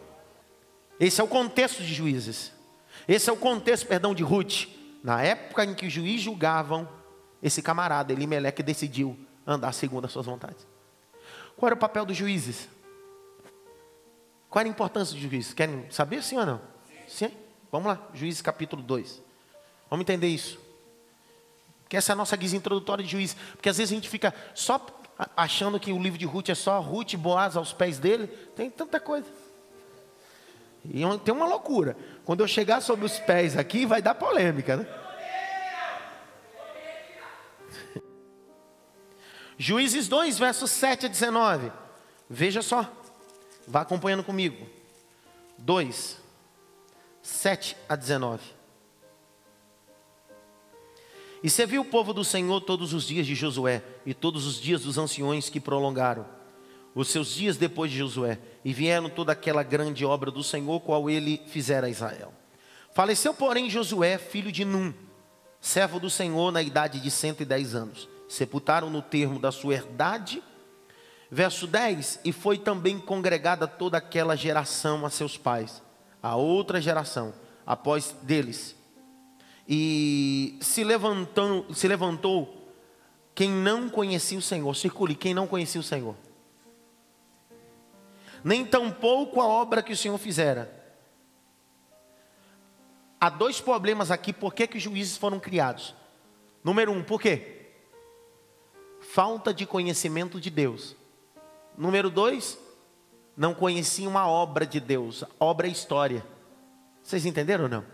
[1.00, 2.52] Esse é o contexto de juízes.
[3.08, 4.68] Esse é o contexto, perdão, de Ruth.
[5.02, 6.90] Na época em que os juízes julgavam,
[7.42, 9.18] esse camarada, Elimeleque, decidiu
[9.48, 10.68] andar segundo as suas vontades.
[11.56, 12.68] Qual era o papel dos juízes?
[14.50, 15.54] Qual era a importância de juízes?
[15.54, 16.60] Querem saber sim ou não?
[17.08, 17.32] Sim?
[17.72, 19.22] Vamos lá, Juízes capítulo 2.
[19.90, 20.60] Vamos entender isso.
[21.88, 23.38] Que essa é a nossa guisa introdutória de juízes.
[23.54, 24.78] Porque às vezes a gente fica só
[25.36, 28.28] achando que o livro de Ruth é só Ruth e Boaz aos pés dele.
[28.56, 29.28] Tem tanta coisa.
[30.86, 31.96] E tem uma loucura.
[32.26, 34.88] Quando eu chegar sobre os pés aqui, vai dar polêmica, né?
[39.58, 41.72] Juízes 2, versos 7 a 19.
[42.30, 42.92] Veja só.
[43.68, 44.68] Vá acompanhando comigo.
[45.58, 46.18] 2,
[47.22, 48.63] 7 a 19.
[51.44, 54.82] E serviu o povo do Senhor todos os dias de Josué e todos os dias
[54.82, 56.26] dos anciões que prolongaram
[56.96, 61.10] os seus dias depois de Josué, e vieram toda aquela grande obra do Senhor, qual
[61.10, 62.34] ele fizera a Israel.
[62.94, 64.94] Faleceu, porém, Josué, filho de Num,
[65.60, 68.08] servo do Senhor, na idade de 110 anos.
[68.30, 70.42] Sepultaram no termo da sua herdade.
[71.32, 75.82] Verso 10: E foi também congregada toda aquela geração a seus pais,
[76.22, 77.34] a outra geração,
[77.66, 78.76] após deles.
[79.68, 82.72] E se levantou, se levantou
[83.34, 84.76] quem não conhecia o Senhor.
[84.76, 86.16] Circule, quem não conhecia o Senhor
[88.44, 90.82] nem tampouco a obra que o Senhor fizera.
[93.20, 95.96] Há dois problemas aqui, por que, que os juízes foram criados?
[96.62, 97.70] Número um, por quê?
[99.00, 100.96] Falta de conhecimento de Deus.
[101.78, 102.60] Número dois,
[103.36, 106.26] não conheciam a obra de Deus, obra é história.
[107.02, 107.86] Vocês entenderam ou não?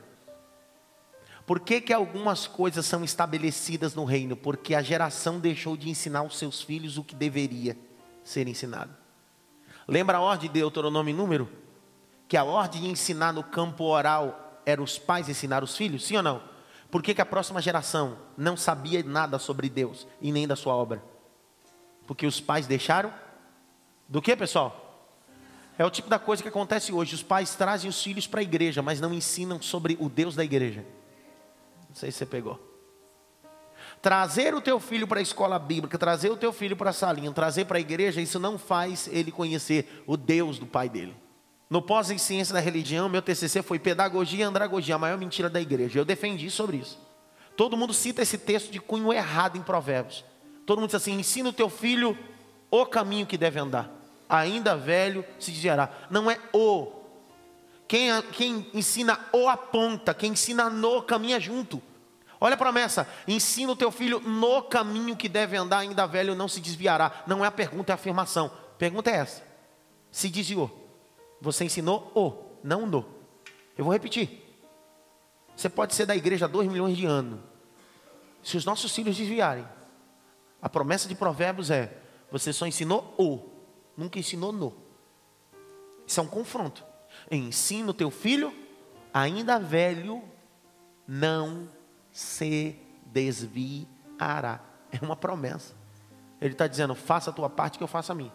[1.50, 4.38] Por que, que algumas coisas são estabelecidas no reino?
[4.38, 7.76] Porque a geração deixou de ensinar os seus filhos o que deveria
[8.24, 8.96] ser ensinado.
[9.88, 11.50] Lembra a ordem de Deuteronômio número?
[12.28, 16.06] Que a ordem de ensinar no campo oral era os pais ensinar os filhos?
[16.06, 16.44] Sim ou não?
[16.92, 20.76] Por que, que a próxima geração não sabia nada sobre Deus e nem da sua
[20.76, 21.04] obra?
[22.06, 23.12] Porque os pais deixaram?
[24.08, 25.10] Do que, pessoal?
[25.80, 27.16] É o tipo da coisa que acontece hoje.
[27.16, 30.44] Os pais trazem os filhos para a igreja, mas não ensinam sobre o Deus da
[30.44, 30.86] igreja.
[31.90, 32.60] Não sei se você pegou.
[34.02, 37.32] Trazer o teu filho para a escola bíblica, trazer o teu filho para a salinha,
[37.32, 41.16] trazer para a igreja, isso não faz ele conhecer o Deus do pai dele.
[41.70, 45.50] No pós em ciência da religião, meu TCC foi pedagogia e andragogia, a maior mentira
[45.50, 46.00] da igreja.
[46.00, 47.00] Eu defendi sobre isso.
[47.56, 50.24] Todo mundo cita esse texto de cunho errado em Provérbios.
[50.66, 52.18] Todo mundo diz assim: ensina o teu filho
[52.72, 53.92] o caminho que deve andar.
[54.28, 55.90] Ainda velho se desviará.
[56.10, 56.99] Não é o.
[57.90, 61.82] Quem, quem ensina o aponta, quem ensina no caminha junto.
[62.40, 66.48] Olha a promessa: ensina o teu filho no caminho que deve andar, ainda velho não
[66.48, 67.24] se desviará.
[67.26, 68.52] Não é a pergunta, é a afirmação.
[68.78, 69.44] Pergunta é essa:
[70.12, 70.88] se desviou.
[71.42, 73.04] Você ensinou o, não no.
[73.76, 74.46] Eu vou repetir.
[75.56, 77.40] Você pode ser da igreja dois milhões de anos.
[78.44, 79.68] Se os nossos filhos desviarem,
[80.62, 81.98] a promessa de Provérbios é:
[82.32, 83.50] você só ensinou o,
[83.98, 84.76] nunca ensinou no.
[86.06, 86.88] Isso é um confronto.
[87.32, 88.54] Ensina o teu filho,
[89.14, 90.24] ainda velho,
[91.08, 91.70] não
[92.12, 92.76] se
[93.06, 94.62] desviará.
[94.92, 95.76] É uma promessa.
[96.42, 98.34] Ele está dizendo: faça a tua parte que eu faça a minha.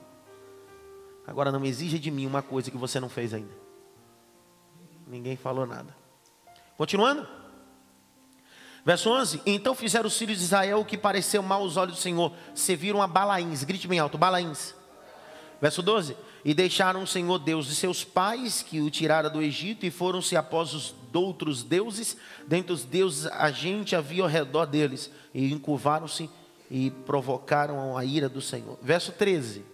[1.26, 3.52] Agora não exija de mim uma coisa que você não fez ainda.
[5.06, 5.96] Ninguém falou nada.
[6.76, 7.26] Continuando.
[8.84, 12.00] Verso 11: Então fizeram os filhos de Israel o que pareceu mal aos olhos do
[12.00, 14.74] Senhor, serviram a Balaíns, grite bem alto, Balaíns.
[15.60, 19.86] Verso 12: E deixaram o Senhor Deus de seus pais, que o tirara do Egito,
[19.86, 22.16] e foram-se após os outros deuses,
[22.46, 26.28] dentre os deuses a gente havia ao redor deles, e encurvaram-se
[26.70, 28.78] e provocaram a ira do Senhor.
[28.82, 29.64] Verso 13: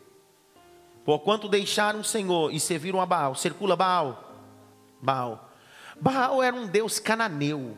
[1.04, 4.32] Porquanto deixaram o Senhor e serviram a Baal, circula Baal,
[5.00, 5.50] Baal.
[6.00, 7.76] Baal era um deus cananeu,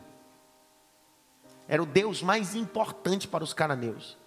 [1.66, 4.18] era o deus mais importante para os cananeus.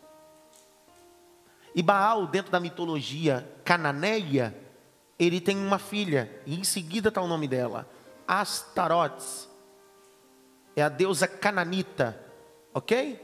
[1.75, 4.55] E Baal, dentro da mitologia cananeia,
[5.19, 7.85] ele tem uma filha, e em seguida está o nome dela,
[8.25, 9.49] Astarotes.
[10.73, 12.17] É a deusa cananita,
[12.73, 13.21] ok?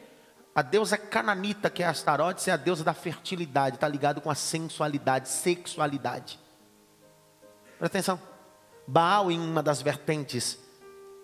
[0.53, 4.35] A deusa cananita, que é Astarotes, é a deusa da fertilidade, está ligado com a
[4.35, 6.37] sensualidade, sexualidade.
[7.79, 8.21] Presta atenção.
[8.85, 10.59] Baal, em uma das vertentes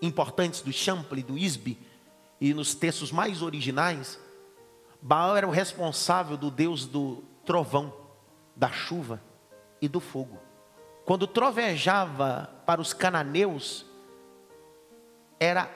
[0.01, 1.77] importantes do Chample, do Isbe,
[2.39, 4.17] e nos textos mais originais,
[5.07, 7.93] Baal era o responsável do Deus do trovão,
[8.53, 9.21] da chuva
[9.81, 10.37] e do fogo.
[11.05, 13.85] Quando trovejava para os cananeus,
[15.39, 15.71] era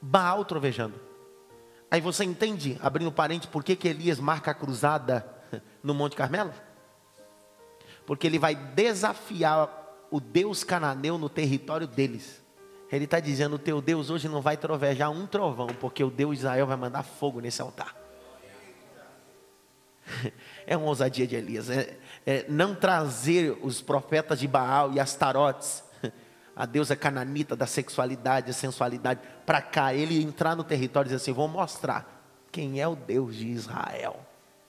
[0.00, 0.94] Baal trovejando.
[1.90, 5.28] Aí você entende, abrindo parente, por que, que Elias marca a cruzada
[5.82, 6.54] no Monte Carmelo?
[8.06, 9.68] Porque ele vai desafiar
[10.08, 12.40] o Deus cananeu no território deles.
[12.92, 16.38] Ele está dizendo: o teu Deus hoje não vai trovejar um trovão, porque o Deus
[16.38, 17.97] Israel vai mandar fogo nesse altar.
[20.66, 21.70] é uma ousadia de Elias.
[21.70, 21.96] É,
[22.26, 25.82] é não trazer os profetas de Baal e Astarotes,
[26.54, 29.94] a deusa cananita da sexualidade, da sensualidade, para cá.
[29.94, 34.20] Ele entrar no território e dizer assim: vou mostrar quem é o Deus de Israel.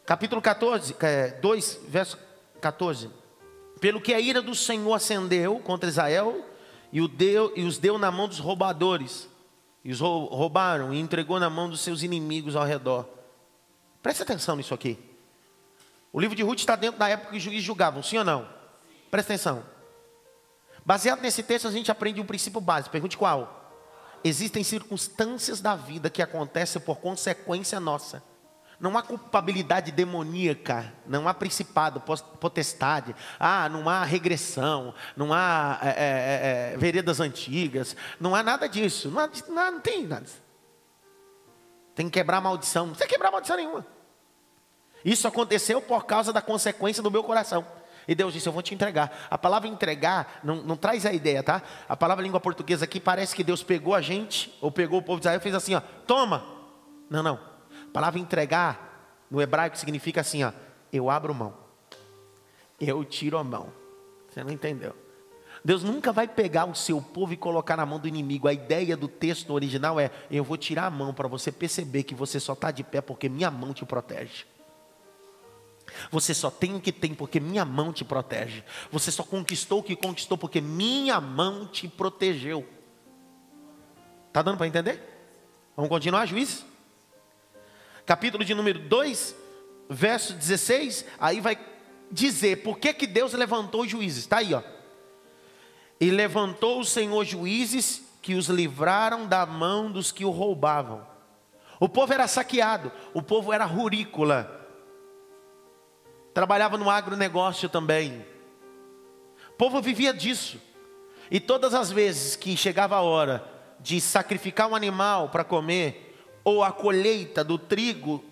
[0.06, 0.96] Capítulo 14,
[1.42, 2.18] 2, é, verso
[2.60, 3.10] 14.
[3.80, 6.46] Pelo que a ira do Senhor acendeu contra Israel
[6.92, 9.30] e, deu, e os deu na mão dos roubadores.
[9.84, 13.08] E os roubaram e entregou na mão dos seus inimigos ao redor.
[14.02, 15.09] Preste atenção nisso aqui.
[16.12, 18.48] O livro de Ruth está dentro da época que os juízes julgavam, sim ou não?
[19.12, 19.64] Presta atenção.
[20.86, 22.92] Baseado nesse texto, a gente aprende um princípio básico.
[22.92, 23.60] Pergunte qual?
[24.24, 28.24] Existem circunstâncias da vida que acontecem por consequência nossa.
[28.80, 35.90] Não há culpabilidade demoníaca, não há principado, potestade, ah, não há regressão, não há é,
[35.90, 40.26] é, é, veredas antigas, não há nada disso, não, há, não, não tem nada.
[41.94, 43.99] Tem que quebrar maldição, não que quebrar maldição nenhuma.
[45.04, 47.66] Isso aconteceu por causa da consequência do meu coração.
[48.08, 49.28] E Deus disse: Eu vou te entregar.
[49.30, 51.62] A palavra entregar não, não traz a ideia, tá?
[51.88, 55.20] A palavra língua portuguesa aqui parece que Deus pegou a gente, ou pegou o povo
[55.20, 56.44] de Israel e fez assim: ó, toma.
[57.10, 57.40] Não, não.
[57.88, 60.52] A palavra entregar, no hebraico, significa assim: ó,
[60.92, 61.54] eu abro mão,
[62.80, 63.72] eu tiro a mão.
[64.28, 64.96] Você não entendeu?
[65.64, 68.48] Deus nunca vai pegar o seu povo e colocar na mão do inimigo.
[68.48, 72.16] A ideia do texto original é: eu vou tirar a mão para você perceber que
[72.16, 74.46] você só está de pé porque minha mão te protege.
[76.12, 78.64] Você só tem o que tem porque minha mão te protege.
[78.92, 82.68] Você só conquistou o que conquistou porque minha mão te protegeu.
[84.28, 85.02] Está dando para entender?
[85.76, 86.66] Vamos continuar, juízes?
[88.06, 89.36] Capítulo de número 2,
[89.90, 91.06] verso 16.
[91.20, 91.58] Aí vai
[92.12, 94.20] dizer por que, que Deus levantou juízes.
[94.20, 94.62] Está aí, ó.
[96.00, 101.06] E levantou o Senhor juízes que os livraram da mão dos que o roubavam.
[101.80, 104.59] O povo era saqueado, o povo era rurícola
[106.34, 108.26] trabalhava no agronegócio também.
[109.50, 110.60] O povo vivia disso.
[111.32, 113.44] E todas as vezes que chegava a hora
[113.80, 116.10] de sacrificar um animal para comer,
[116.44, 118.24] ou a colheita do trigo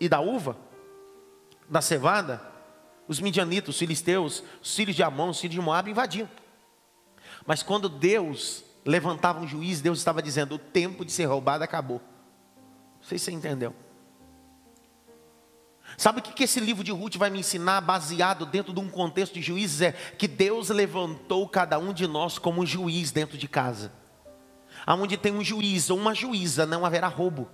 [0.00, 0.56] e da uva,
[1.68, 2.40] da cevada,
[3.06, 6.28] os midianitas, os filisteus, os filhos de Amon, os filhos de Moab invadiam.
[7.46, 12.00] Mas quando Deus levantava um juiz, Deus estava dizendo: o tempo de ser roubado acabou.
[13.00, 13.74] Não sei se você entendeu.
[16.00, 19.34] Sabe o que esse livro de Ruth vai me ensinar, baseado dentro de um contexto
[19.34, 19.82] de juízes?
[19.82, 23.92] É que Deus levantou cada um de nós como um juiz dentro de casa.
[24.86, 27.50] Aonde tem um juiz ou uma juíza, não haverá roubo.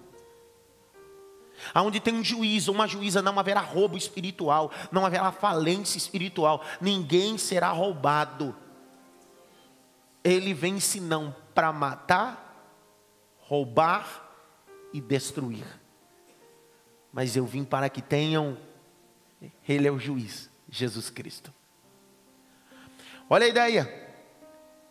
[1.74, 6.62] Aonde tem um juiz ou uma juíza, não haverá roubo espiritual, não haverá falência espiritual,
[6.80, 8.54] ninguém será roubado.
[10.22, 12.78] Ele vem senão para matar,
[13.40, 14.06] roubar
[14.92, 15.66] e destruir
[17.16, 18.58] mas eu vim para que tenham.
[19.66, 21.50] Ele é o juiz, Jesus Cristo.
[23.30, 23.90] Olha a ideia,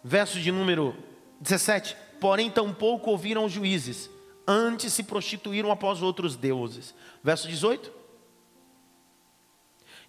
[0.04, 0.96] verso de número
[1.40, 4.10] 17: Porém, tampouco ouviram os juízes,
[4.48, 6.96] antes se prostituíram após outros deuses.
[7.24, 7.94] Verso 18: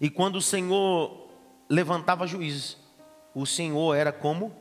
[0.01, 1.29] E quando o Senhor
[1.69, 2.77] levantava juízes,
[3.35, 4.51] o Senhor era como?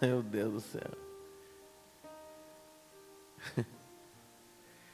[0.00, 0.90] Meu Deus do céu.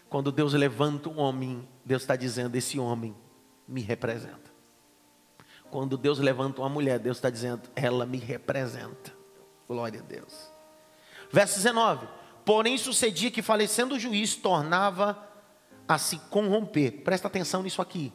[0.08, 3.14] Quando Deus levanta um homem, Deus está dizendo: esse homem
[3.66, 4.48] me representa.
[5.70, 9.12] Quando Deus levanta uma mulher, Deus está dizendo: ela me representa.
[9.66, 10.50] Glória a Deus.
[11.30, 12.08] Verso 19:
[12.44, 15.28] Porém sucedia que falecendo o juiz tornava
[15.86, 17.02] a se corromper.
[17.02, 18.12] Presta atenção nisso aqui.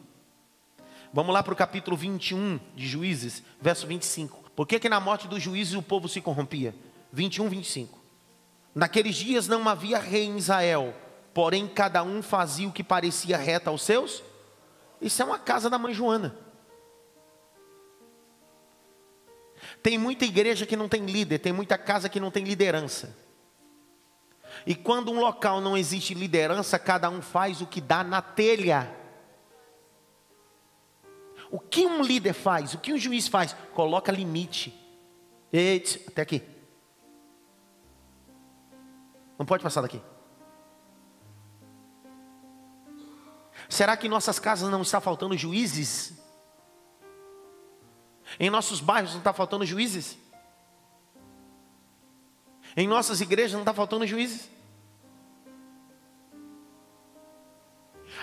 [1.14, 4.52] Vamos lá para o capítulo 21 de Juízes, verso 25.
[4.56, 6.76] Por que, que na morte dos juízes o povo se corrompia?
[7.12, 8.00] 21, 25.
[8.74, 10.92] Naqueles dias não havia rei em Israel,
[11.34, 14.24] porém cada um fazia o que parecia reto aos seus.
[15.02, 16.38] Isso é uma casa da mãe Joana.
[19.82, 23.16] Tem muita igreja que não tem líder, tem muita casa que não tem liderança.
[24.66, 28.96] E quando um local não existe liderança, cada um faz o que dá na telha.
[31.50, 32.74] O que um líder faz?
[32.74, 33.56] O que um juiz faz?
[33.74, 34.74] Coloca limite.
[35.52, 36.42] Eita, até aqui.
[39.38, 40.02] Não pode passar daqui.
[43.74, 46.14] Será que em nossas casas não está faltando juízes?
[48.40, 50.16] Em nossos bairros não está faltando juízes?
[52.78, 54.48] Em nossas igrejas não está faltando juízes?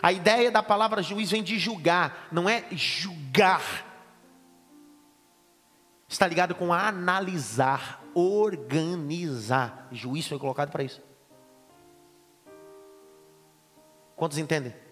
[0.00, 3.84] A ideia da palavra juiz vem de julgar, não é julgar.
[6.08, 9.88] Está ligado com analisar, organizar.
[9.90, 11.02] Juiz foi colocado para isso.
[14.14, 14.89] Quantos entendem?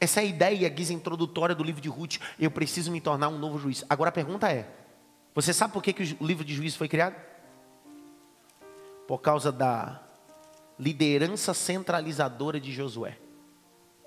[0.00, 2.16] Essa é a ideia, guisa introdutória do livro de Ruth.
[2.38, 3.84] Eu preciso me tornar um novo juiz.
[3.88, 4.68] Agora a pergunta é:
[5.34, 7.16] você sabe por que, que o livro de juízes foi criado?
[9.06, 10.00] Por causa da
[10.78, 13.18] liderança centralizadora de Josué.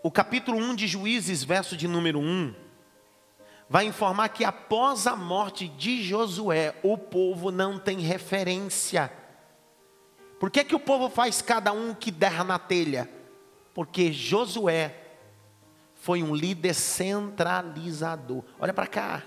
[0.04, 2.54] O capítulo 1 de Juízes, verso de número 1,
[3.70, 9.12] vai informar que após a morte de Josué, o povo não tem referência.
[10.40, 13.10] Por que, que o povo faz cada um que der na telha?
[13.74, 15.07] Porque Josué
[16.00, 18.44] foi um líder centralizador.
[18.60, 19.24] Olha para cá.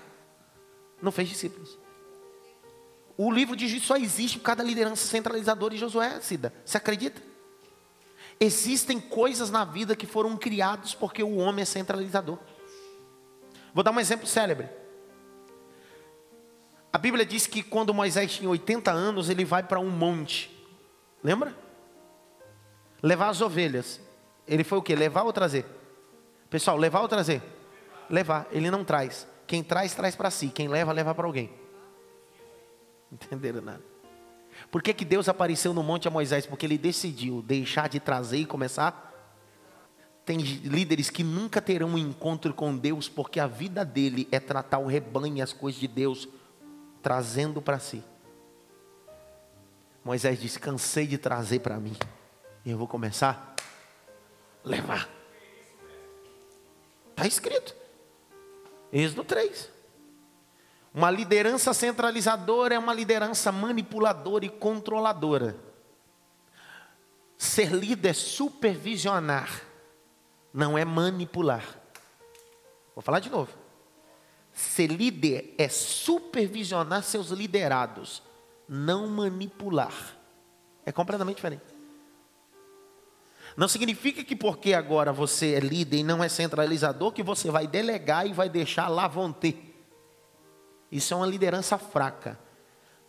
[1.01, 1.77] Não fez discípulos.
[3.17, 6.53] O livro de Juízes só existe por causa da liderança centralizadora de Josué, Cida.
[6.65, 7.21] Você acredita?
[8.39, 12.39] Existem coisas na vida que foram criadas porque o homem é centralizador.
[13.73, 14.67] Vou dar um exemplo célebre.
[16.91, 20.49] A Bíblia diz que quando Moisés tinha 80 anos, ele vai para um monte.
[21.23, 21.55] Lembra?
[23.01, 24.01] Levar as ovelhas.
[24.47, 24.95] Ele foi o que?
[24.95, 25.65] Levar ou trazer?
[26.51, 27.41] Pessoal, levar ou trazer?
[28.07, 28.47] Levar.
[28.51, 29.27] Ele não traz.
[29.47, 30.49] Quem traz, traz para si.
[30.49, 31.49] Quem leva, leva para alguém.
[33.11, 33.81] Entenderam nada?
[34.69, 36.45] Por que, que Deus apareceu no monte a Moisés?
[36.45, 39.11] Porque ele decidiu deixar de trazer e começar
[40.25, 44.77] tem líderes que nunca terão um encontro com Deus, porque a vida dele é tratar
[44.77, 46.29] o rebanho e as coisas de Deus,
[47.01, 48.03] trazendo para si.
[50.03, 51.95] Moisés disse: cansei de trazer para mim,
[52.63, 53.55] e eu vou começar
[54.63, 55.20] a levar.
[57.21, 57.75] Está escrito,
[58.91, 59.69] Êxodo 3.
[60.91, 65.55] Uma liderança centralizadora é uma liderança manipuladora e controladora.
[67.37, 69.71] Ser líder é supervisionar
[70.53, 71.63] não é manipular.
[72.95, 73.55] Vou falar de novo.
[74.51, 78.21] Ser líder é supervisionar seus liderados,
[78.67, 79.93] não manipular.
[80.85, 81.63] É completamente diferente.
[83.57, 87.67] Não significa que porque agora você é líder e não é centralizador, que você vai
[87.67, 89.67] delegar e vai deixar lá vão ter.
[90.91, 92.39] Isso é uma liderança fraca.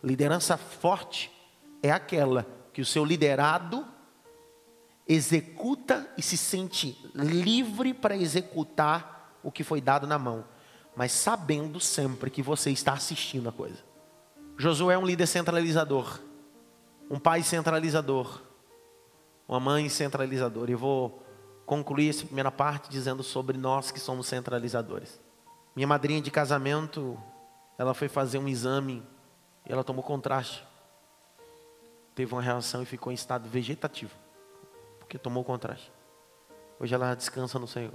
[0.03, 1.31] Liderança forte
[1.81, 3.85] é aquela que o seu liderado
[5.07, 10.45] executa e se sente livre para executar o que foi dado na mão,
[10.95, 13.83] mas sabendo sempre que você está assistindo a coisa.
[14.57, 16.19] Josué é um líder centralizador,
[17.09, 18.41] um pai centralizador,
[19.53, 20.71] uma mãe centralizadora.
[20.71, 21.21] E vou
[21.65, 25.21] concluir essa primeira parte dizendo sobre nós que somos centralizadores.
[25.75, 27.17] Minha madrinha de casamento,
[27.77, 29.03] ela foi fazer um exame
[29.67, 30.65] e ela tomou contraste.
[32.15, 34.13] Teve uma reação e ficou em estado vegetativo
[35.07, 35.91] que tomou contraste.
[36.79, 37.93] Hoje ela descansa no Senhor.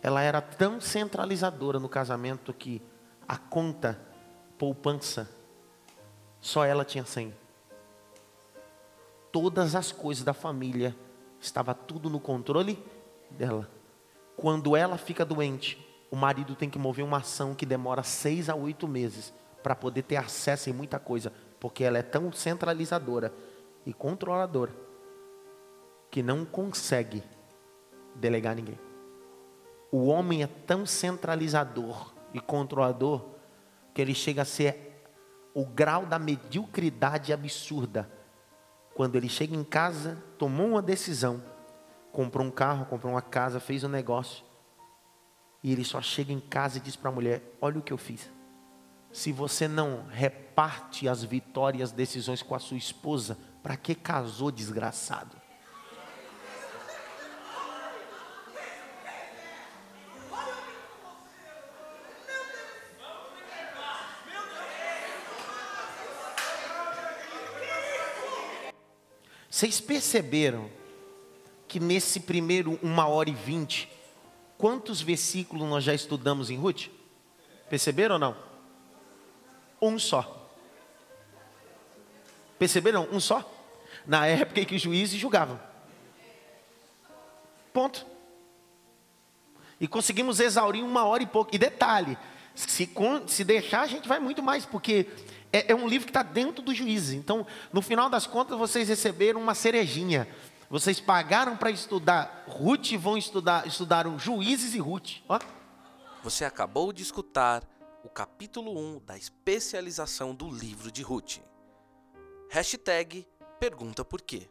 [0.00, 2.80] Ela era tão centralizadora no casamento que
[3.26, 4.00] a conta
[4.56, 5.28] poupança
[6.40, 7.34] só ela tinha 100.
[9.40, 10.96] Todas as coisas da família
[11.38, 12.76] estava tudo no controle
[13.30, 13.70] dela.
[14.36, 15.78] Quando ela fica doente,
[16.10, 19.32] o marido tem que mover uma ação que demora seis a oito meses
[19.62, 23.32] para poder ter acesso em muita coisa, porque ela é tão centralizadora
[23.86, 24.74] e controladora
[26.10, 27.22] que não consegue
[28.16, 28.80] delegar ninguém.
[29.92, 33.24] O homem é tão centralizador e controlador
[33.94, 35.00] que ele chega a ser
[35.54, 38.17] o grau da mediocridade absurda.
[38.98, 41.40] Quando ele chega em casa, tomou uma decisão,
[42.10, 44.44] comprou um carro, comprou uma casa, fez um negócio,
[45.62, 47.96] e ele só chega em casa e diz para a mulher: Olha o que eu
[47.96, 48.28] fiz.
[49.12, 55.37] Se você não reparte as vitórias, decisões com a sua esposa, para que casou desgraçado?
[69.58, 70.70] Vocês perceberam
[71.66, 73.90] que nesse primeiro uma hora e vinte,
[74.56, 76.86] quantos versículos nós já estudamos em Ruth?
[77.68, 78.36] Perceberam ou não?
[79.82, 80.48] Um só.
[82.56, 83.08] Perceberam?
[83.10, 83.52] Um só?
[84.06, 85.60] Na época em que os juízes julgavam.
[87.72, 88.06] Ponto.
[89.80, 91.52] E conseguimos exaurir uma hora e pouco.
[91.52, 92.16] E detalhe,
[92.54, 92.88] se,
[93.26, 95.08] se deixar, a gente vai muito mais, porque
[95.52, 97.14] é, é um livro que está dentro do juízo.
[97.14, 100.28] Então, no final das contas, vocês receberam uma cerejinha.
[100.70, 105.22] Vocês pagaram para estudar Ruth e vão estudar, estudaram Juízes e Ruth.
[105.28, 105.38] Ó.
[106.22, 107.62] Você acabou de escutar
[108.04, 111.38] o capítulo 1 da especialização do livro de Ruth.
[112.50, 113.26] Hashtag
[113.58, 114.48] Pergunta Por quê.